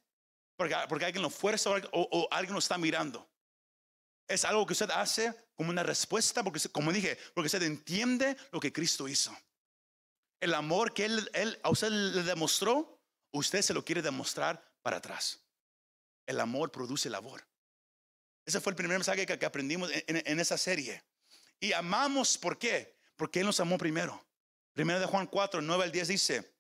porque, 0.55 0.75
porque 0.87 1.05
alguien 1.05 1.23
lo 1.23 1.29
fuerza 1.29 1.69
o, 1.91 2.27
alguien 2.31 2.53
lo 2.53 2.59
está 2.59 2.77
mirando. 2.77 3.27
Es 4.27 4.45
algo 4.45 4.65
que 4.65 4.73
usted 4.73 4.89
hace 4.91 5.33
como 5.55 5.69
una 5.69 5.83
respuesta, 5.83 6.43
porque 6.43 6.59
como 6.69 6.91
dije, 6.91 7.17
porque 7.33 7.47
usted 7.47 7.63
entiende 7.63 8.35
lo 8.51 8.59
que 8.59 8.71
Cristo 8.73 9.07
hizo. 9.07 9.35
El 10.39 10.53
amor 10.53 10.93
que 10.93 11.05
él, 11.05 11.59
a 11.63 11.69
usted 11.69 11.89
le 11.89 12.23
demostró, 12.23 13.01
usted 13.31 13.61
se 13.61 13.73
lo 13.73 13.83
quiere 13.83 14.01
demostrar 14.01 14.63
para 14.81 14.97
atrás. 14.97 15.39
El 16.25 16.39
amor 16.39 16.71
produce 16.71 17.09
labor. 17.09 17.45
Ese 18.45 18.61
fue 18.61 18.71
el 18.71 18.75
primer 18.75 18.97
mensaje 18.97 19.25
que, 19.25 19.45
aprendimos 19.45 19.91
en, 19.91 20.03
en- 20.07 20.23
en 20.25 20.39
esa 20.39 20.57
serie. 20.57 21.03
Y 21.59 21.73
amamos, 21.73 22.37
¿por 22.37 22.57
qué? 22.59 22.95
Porque 23.15 23.39
Él 23.39 23.45
nos 23.45 23.59
amó 23.59 23.77
primero. 23.77 24.23
Primero 24.73 24.99
de 24.99 25.05
Juan 25.05 25.25
4, 25.27 25.61
9 25.61 25.83
al 25.83 25.91
10 25.91 26.07
dice, 26.09 26.54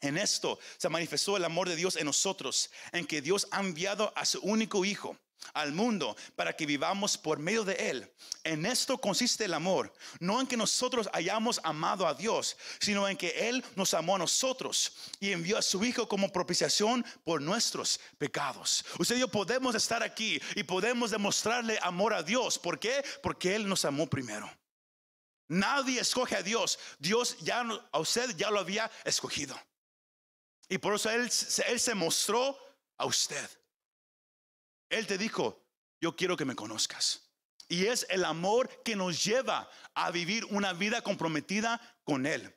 en 0.00 0.16
esto 0.18 0.58
se 0.78 0.88
manifestó 0.88 1.36
el 1.36 1.44
amor 1.44 1.68
de 1.68 1.76
Dios 1.76 1.96
en 1.96 2.06
nosotros, 2.06 2.70
en 2.92 3.06
que 3.06 3.20
Dios 3.20 3.46
ha 3.50 3.60
enviado 3.60 4.12
a 4.16 4.24
su 4.24 4.40
único 4.40 4.84
Hijo 4.84 5.16
al 5.54 5.72
mundo 5.72 6.16
para 6.36 6.54
que 6.54 6.66
vivamos 6.66 7.16
por 7.16 7.38
medio 7.38 7.64
de 7.64 7.74
Él. 7.74 8.12
En 8.44 8.66
esto 8.66 8.98
consiste 8.98 9.44
el 9.44 9.54
amor, 9.54 9.92
no 10.18 10.40
en 10.40 10.46
que 10.46 10.56
nosotros 10.56 11.08
hayamos 11.12 11.60
amado 11.64 12.06
a 12.06 12.14
Dios, 12.14 12.56
sino 12.78 13.08
en 13.08 13.16
que 13.16 13.48
Él 13.48 13.64
nos 13.74 13.94
amó 13.94 14.16
a 14.16 14.20
nosotros 14.20 14.92
y 15.18 15.32
envió 15.32 15.58
a 15.58 15.62
su 15.62 15.84
Hijo 15.84 16.08
como 16.08 16.32
propiciación 16.32 17.04
por 17.24 17.40
nuestros 17.40 18.00
pecados. 18.18 18.84
Usted 18.98 19.16
y 19.16 19.20
yo 19.20 19.28
podemos 19.28 19.74
estar 19.74 20.02
aquí 20.02 20.40
y 20.54 20.62
podemos 20.62 21.10
demostrarle 21.10 21.78
amor 21.82 22.14
a 22.14 22.22
Dios. 22.22 22.58
¿Por 22.58 22.78
qué? 22.78 23.02
Porque 23.22 23.54
Él 23.54 23.68
nos 23.68 23.84
amó 23.84 24.06
primero. 24.06 24.50
Nadie 25.48 26.00
escoge 26.00 26.36
a 26.36 26.42
Dios. 26.42 26.78
Dios 26.98 27.36
ya 27.40 27.66
a 27.90 27.98
usted 27.98 28.36
ya 28.36 28.50
lo 28.50 28.60
había 28.60 28.90
escogido. 29.04 29.58
Y 30.70 30.78
por 30.78 30.94
eso 30.94 31.10
Él, 31.10 31.28
él 31.66 31.80
se 31.80 31.94
mostró 31.94 32.56
a 32.96 33.04
usted. 33.04 33.50
Él 34.88 35.06
te 35.06 35.18
dijo, 35.18 35.66
yo 36.00 36.14
quiero 36.14 36.36
que 36.36 36.44
me 36.44 36.54
conozcas. 36.54 37.28
Y 37.68 37.86
es 37.86 38.06
el 38.08 38.24
amor 38.24 38.82
que 38.84 38.96
nos 38.96 39.22
lleva 39.22 39.68
a 39.94 40.10
vivir 40.12 40.44
una 40.46 40.72
vida 40.72 41.02
comprometida 41.02 41.80
con 42.04 42.24
Él. 42.24 42.56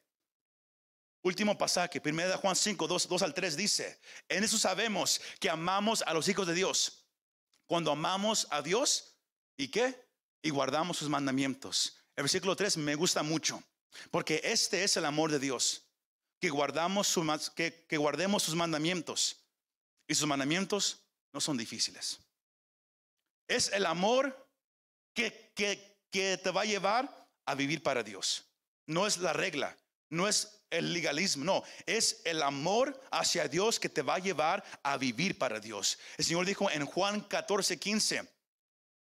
Último 1.24 1.58
pasaje, 1.58 2.02
1 2.04 2.38
Juan 2.38 2.56
5, 2.56 2.88
2, 2.88 3.08
2 3.08 3.22
al 3.24 3.34
3 3.34 3.58
dice, 3.58 4.00
en 4.30 4.44
eso 4.44 4.60
sabemos 4.60 5.20
que 5.40 5.50
amamos 5.50 6.04
a 6.04 6.14
los 6.14 6.28
hijos 6.28 6.46
de 6.46 6.54
Dios. 6.54 7.08
Cuando 7.66 7.92
amamos 7.92 8.46
a 8.52 8.62
Dios, 8.62 9.16
¿y 9.58 9.70
qué? 9.70 10.08
Y 10.42 10.52
guardamos 10.52 10.98
sus 10.98 11.10
mandamientos. 11.10 11.98
El 12.16 12.24
versículo 12.24 12.56
3 12.56 12.78
me 12.78 12.94
gusta 12.96 13.24
mucho, 13.24 13.64
porque 14.12 14.42
este 14.44 14.84
es 14.84 14.98
el 14.98 15.06
amor 15.06 15.32
de 15.32 15.40
Dios, 15.40 15.88
que, 16.44 16.50
que, 17.56 17.86
que 17.88 17.98
guardemos 17.98 18.44
sus 18.44 18.56
mandamientos. 18.56 19.38
Y 20.08 20.16
sus 20.16 20.28
mandamientos 20.28 21.00
no 21.32 21.42
son 21.42 21.58
difíciles. 21.58 22.20
Es 23.48 23.72
el 23.74 23.86
amor 23.86 24.48
que, 25.14 25.52
que, 25.56 26.38
te 26.38 26.52
va 26.52 26.62
a 26.62 26.66
llevar 26.66 27.28
a 27.46 27.56
vivir 27.56 27.82
para 27.82 28.04
Dios. 28.04 28.46
No 28.86 29.08
es 29.08 29.18
la 29.18 29.34
regla, 29.34 29.76
no 30.10 30.28
es 30.28 30.62
el 30.70 30.94
legalismo, 30.94 31.44
no, 31.44 31.64
es 31.86 32.22
el 32.26 32.42
amor 32.42 33.00
hacia 33.12 33.48
Dios 33.48 33.80
que 33.80 33.90
te 33.90 34.02
va 34.02 34.16
a 34.16 34.20
llevar 34.20 34.64
a 34.84 34.98
vivir 34.98 35.38
para 35.38 35.60
Dios. 35.60 35.98
El 36.18 36.26
Señor 36.26 36.46
dijo 36.46 36.70
en 36.70 36.86
Juan 36.86 37.22
14, 37.22 37.80
15, 37.80 38.30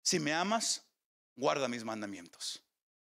si 0.01 0.19
me 0.19 0.33
amas, 0.33 0.83
guarda 1.35 1.67
mis 1.67 1.83
mandamientos. 1.83 2.61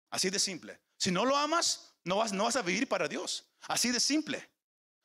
Así 0.10 0.30
de 0.30 0.40
simple. 0.40 0.80
Si 0.98 1.12
no 1.12 1.26
lo 1.26 1.36
amas, 1.36 1.94
no 2.04 2.18
vas, 2.18 2.32
no 2.32 2.46
vas 2.46 2.56
a 2.56 2.62
vivir 2.62 2.88
para 2.88 3.08
Dios. 3.08 3.51
Así 3.68 3.92
de 3.92 4.00
simple. 4.00 4.50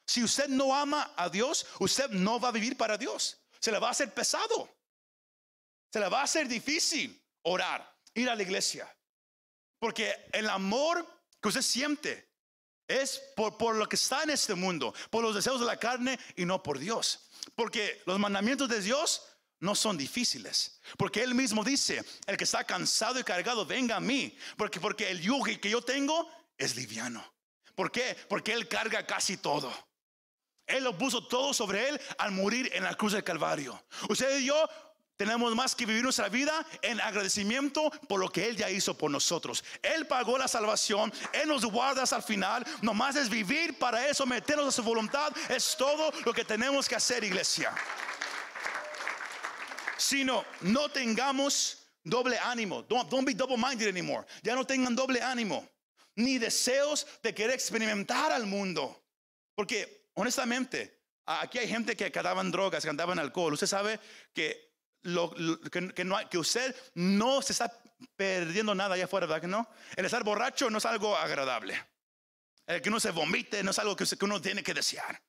Si 0.07 0.23
usted 0.23 0.49
no 0.49 0.75
ama 0.75 1.13
a 1.17 1.29
Dios, 1.29 1.67
usted 1.81 2.11
no 2.11 2.39
va 2.39 2.49
a 2.49 2.53
vivir 2.53 2.77
para 2.77 2.97
Dios 2.97 3.39
se 3.67 3.73
le 3.73 3.81
va 3.81 3.89
a 3.89 3.91
hacer 3.91 4.15
pesado. 4.15 4.69
Se 5.93 5.99
le 5.99 6.09
va 6.09 6.21
a 6.21 6.25
hacer 6.25 6.47
difícil 6.47 7.21
orar, 7.43 7.99
ir 8.15 8.29
a 8.29 8.35
la 8.37 8.43
iglesia. 8.43 8.89
Porque 9.81 10.29
el 10.33 10.49
amor 10.49 11.05
que 11.41 11.49
usted 11.49 11.63
siente 11.63 12.31
es 12.87 13.21
por, 13.35 13.57
por 13.59 13.75
lo 13.75 13.89
que 13.89 13.97
está 13.97 14.23
en 14.23 14.31
este 14.31 14.55
mundo, 14.55 14.95
por 15.11 15.25
los 15.25 15.35
deseos 15.35 15.59
de 15.59 15.67
la 15.67 15.79
carne 15.79 16.17
y 16.37 16.45
no 16.45 16.63
por 16.63 16.79
Dios. 16.79 17.29
Porque 17.57 18.03
los 18.07 18.21
mandamientos 18.21 18.69
de 18.69 18.81
Dios 18.81 19.23
no 19.59 19.75
son 19.75 19.97
difíciles. 19.97 20.81
Porque 20.97 21.23
Él 21.25 21.35
mismo 21.35 21.65
dice, 21.65 22.05
el 22.27 22.37
que 22.37 22.45
está 22.45 22.65
cansado 22.65 23.19
y 23.19 23.25
cargado, 23.25 23.67
venga 23.67 23.97
a 23.97 24.01
mí. 24.01 24.37
Porque, 24.57 24.81
porque 24.81 25.11
el 25.11 25.21
yugo 25.21 25.45
que 25.45 25.71
yo 25.71 25.83
tengo 25.83 26.31
es 26.57 26.77
liviano. 26.77 27.36
¿Por 27.77 27.93
qué? 27.93 28.17
Porque 28.29 28.53
Él 28.53 28.67
carga 28.67 29.07
casi 29.07 29.37
todo. 29.37 29.73
Él 30.67 30.83
lo 30.83 30.99
puso 30.99 31.25
todo 31.27 31.55
sobre 31.55 31.89
él 31.89 32.01
al 32.19 32.33
morir 32.33 32.71
en 32.75 32.83
la 32.83 32.95
cruz 32.95 33.13
del 33.13 33.23
Calvario. 33.23 33.81
Usted 34.09 34.41
y 34.41 34.47
yo 34.47 34.69
tenemos 35.17 35.55
más 35.55 35.75
que 35.75 35.87
vivir 35.87 36.03
nuestra 36.03 36.29
vida 36.29 36.67
en 36.83 37.01
agradecimiento 37.01 37.91
por 38.09 38.21
lo 38.21 38.29
que 38.29 38.47
Él 38.49 38.57
ya 38.57 38.69
hizo 38.69 38.99
por 38.99 39.11
nosotros. 39.11 39.65
Él 39.81 40.07
pagó 40.07 40.37
la 40.37 40.49
salvación, 40.49 41.13
Él 41.33 41.49
nos 41.49 41.65
guarda 41.65 42.03
hasta 42.03 42.17
el 42.17 42.23
final. 42.23 42.67
Nomás 42.83 43.17
es 43.17 43.31
vivir 43.31 43.79
para 43.79 44.09
eso, 44.09 44.27
meternos 44.27 44.67
a 44.67 44.73
su 44.73 44.83
voluntad. 44.83 45.33
Es 45.49 45.77
todo 45.77 46.13
lo 46.25 46.33
que 46.33 46.45
tenemos 46.45 46.89
que 46.89 46.97
hacer, 46.97 47.23
iglesia. 47.23 47.73
Sino 49.97 50.45
no 50.63 50.89
tengamos 50.91 51.79
doble 52.03 52.39
ánimo. 52.39 52.83
Don't, 52.83 53.09
don't 53.09 53.25
be 53.25 53.35
double 53.35 53.57
minded 53.57 53.89
anymore. 53.89 54.27
Ya 54.43 54.55
no 54.55 54.67
tengan 54.67 54.95
doble 54.95 55.23
ánimo. 55.23 55.67
Ni 56.17 56.39
deseos 56.39 57.07
de 57.23 57.35
querer 57.35 57.55
experimentar 57.55 58.33
al 58.33 58.47
mundo. 58.47 59.05
Porque 59.55 60.09
honestamente, 60.15 61.03
aquí 61.25 61.59
hay 61.59 61.69
gente 61.69 61.97
que 61.97 62.13
andaban 62.19 62.51
drogas, 62.51 62.83
que 62.83 62.91
andaban 62.91 63.19
alcohol. 63.19 63.55
Usted 63.55 63.67
sabe 63.67 64.01
que, 64.33 64.75
lo, 65.03 65.31
que, 65.71 66.05
no 66.05 66.29
que, 66.29 66.39
usted 66.39 66.75
no 66.95 67.43
se 67.43 67.53
está 67.53 67.73
perdiendo 68.17 68.75
nada 68.75 68.95
allá 68.95 69.05
afuera, 69.05 69.27
¿verdad 69.27 69.41
que 69.41 69.49
no? 69.49 69.69
El 69.95 70.05
estar 70.05 70.25
borracho 70.25 70.71
no 70.71 70.79
es 70.79 70.87
algo 70.87 71.17
agradable. 71.17 71.81
El 72.67 72.83
que 72.83 72.89
uno 72.89 72.99
se 72.99 73.11
vomite 73.11 73.63
no 73.63 73.71
es 73.71 73.79
algo 73.79 73.97
que, 73.97 74.05
uno 74.23 74.41
tiene 74.41 74.63
que 74.63 74.75
desear. 74.75 75.23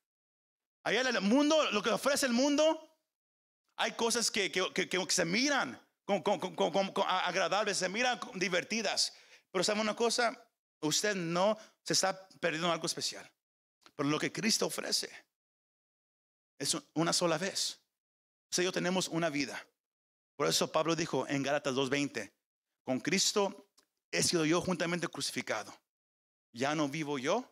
Allá 0.83 1.01
en 1.01 1.07
el 1.07 1.21
mundo, 1.21 1.71
lo 1.71 1.83
que 1.83 1.89
ofrece 1.89 2.25
el 2.25 2.33
mundo, 2.33 2.97
hay 3.75 3.91
cosas 3.91 4.31
que, 4.31 4.51
se 5.09 5.25
miran 5.25 5.79
como, 6.05 6.93
agradables, 7.07 7.77
se 7.77 7.89
miran 7.89 8.19
divertidas. 8.35 9.13
Pero 9.51 9.63
¿sabe 9.63 9.81
una 9.81 9.95
cosa? 9.95 10.46
Usted 10.81 11.15
no 11.15 11.57
se 11.83 11.93
está 11.93 12.27
perdiendo 12.39 12.71
algo 12.71 12.85
especial. 12.85 13.29
Pero 13.95 14.09
lo 14.09 14.19
que 14.19 14.31
Cristo 14.31 14.67
ofrece 14.67 15.09
es 16.59 16.77
una 16.93 17.13
sola 17.13 17.37
vez. 17.37 17.79
Sea, 18.51 18.63
yo 18.63 18.71
tenemos 18.71 19.07
una 19.07 19.29
vida. 19.29 19.65
Por 20.35 20.47
eso 20.47 20.71
Pablo 20.71 20.95
dijo 20.95 21.27
en 21.27 21.43
Gálatas 21.43 21.73
2:20, 21.73 22.31
con 22.83 22.99
Cristo 22.99 23.69
he 24.11 24.23
sido 24.23 24.45
yo 24.45 24.61
juntamente 24.61 25.07
crucificado. 25.07 25.73
Ya 26.53 26.75
no 26.75 26.87
vivo 26.87 27.19
yo, 27.19 27.51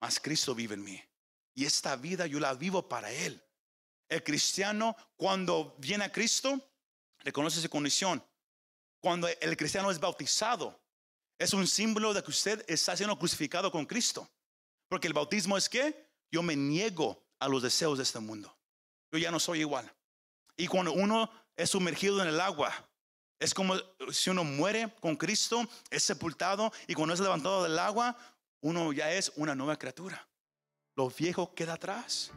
mas 0.00 0.20
Cristo 0.20 0.54
vive 0.54 0.74
en 0.74 0.84
mí. 0.84 1.02
Y 1.54 1.64
esta 1.64 1.96
vida 1.96 2.26
yo 2.26 2.38
la 2.38 2.54
vivo 2.54 2.88
para 2.88 3.10
Él. 3.10 3.42
El 4.08 4.22
cristiano 4.22 4.96
cuando 5.16 5.74
viene 5.78 6.04
a 6.04 6.12
Cristo, 6.12 6.60
reconoce 7.20 7.60
su 7.60 7.68
condición. 7.68 8.24
Cuando 9.00 9.26
el 9.28 9.56
cristiano 9.56 9.90
es 9.90 9.98
bautizado, 9.98 10.81
es 11.42 11.52
un 11.52 11.66
símbolo 11.66 12.14
de 12.14 12.22
que 12.22 12.30
usted 12.30 12.64
está 12.68 12.96
siendo 12.96 13.18
crucificado 13.18 13.70
con 13.72 13.84
Cristo. 13.84 14.28
Porque 14.88 15.08
el 15.08 15.12
bautismo 15.12 15.56
es 15.56 15.68
que 15.68 16.08
yo 16.30 16.42
me 16.42 16.54
niego 16.54 17.22
a 17.40 17.48
los 17.48 17.62
deseos 17.62 17.98
de 17.98 18.04
este 18.04 18.20
mundo. 18.20 18.56
Yo 19.10 19.18
ya 19.18 19.30
no 19.30 19.40
soy 19.40 19.60
igual. 19.60 19.92
Y 20.56 20.68
cuando 20.68 20.92
uno 20.92 21.30
es 21.56 21.70
sumergido 21.70 22.22
en 22.22 22.28
el 22.28 22.40
agua, 22.40 22.72
es 23.40 23.52
como 23.52 23.74
si 24.12 24.30
uno 24.30 24.44
muere 24.44 24.94
con 25.00 25.16
Cristo, 25.16 25.68
es 25.90 26.04
sepultado 26.04 26.72
y 26.86 26.94
cuando 26.94 27.14
es 27.14 27.20
levantado 27.20 27.64
del 27.64 27.78
agua, 27.78 28.16
uno 28.60 28.92
ya 28.92 29.10
es 29.10 29.32
una 29.34 29.54
nueva 29.54 29.76
criatura. 29.76 30.28
Lo 30.94 31.10
viejo 31.10 31.52
queda 31.54 31.74
atrás. 31.74 32.30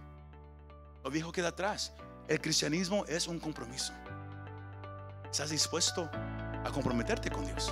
Lo 1.03 1.11
viejo 1.11 1.31
queda 1.31 1.49
atrás. 1.49 1.93
El 2.27 2.41
cristianismo 2.41 3.05
es 3.05 3.27
un 3.27 3.39
compromiso. 3.39 3.93
¿Estás 5.29 5.51
dispuesto 5.51 6.09
a 6.11 6.71
comprometerte 6.73 7.29
con 7.29 7.45
Dios? 7.45 7.71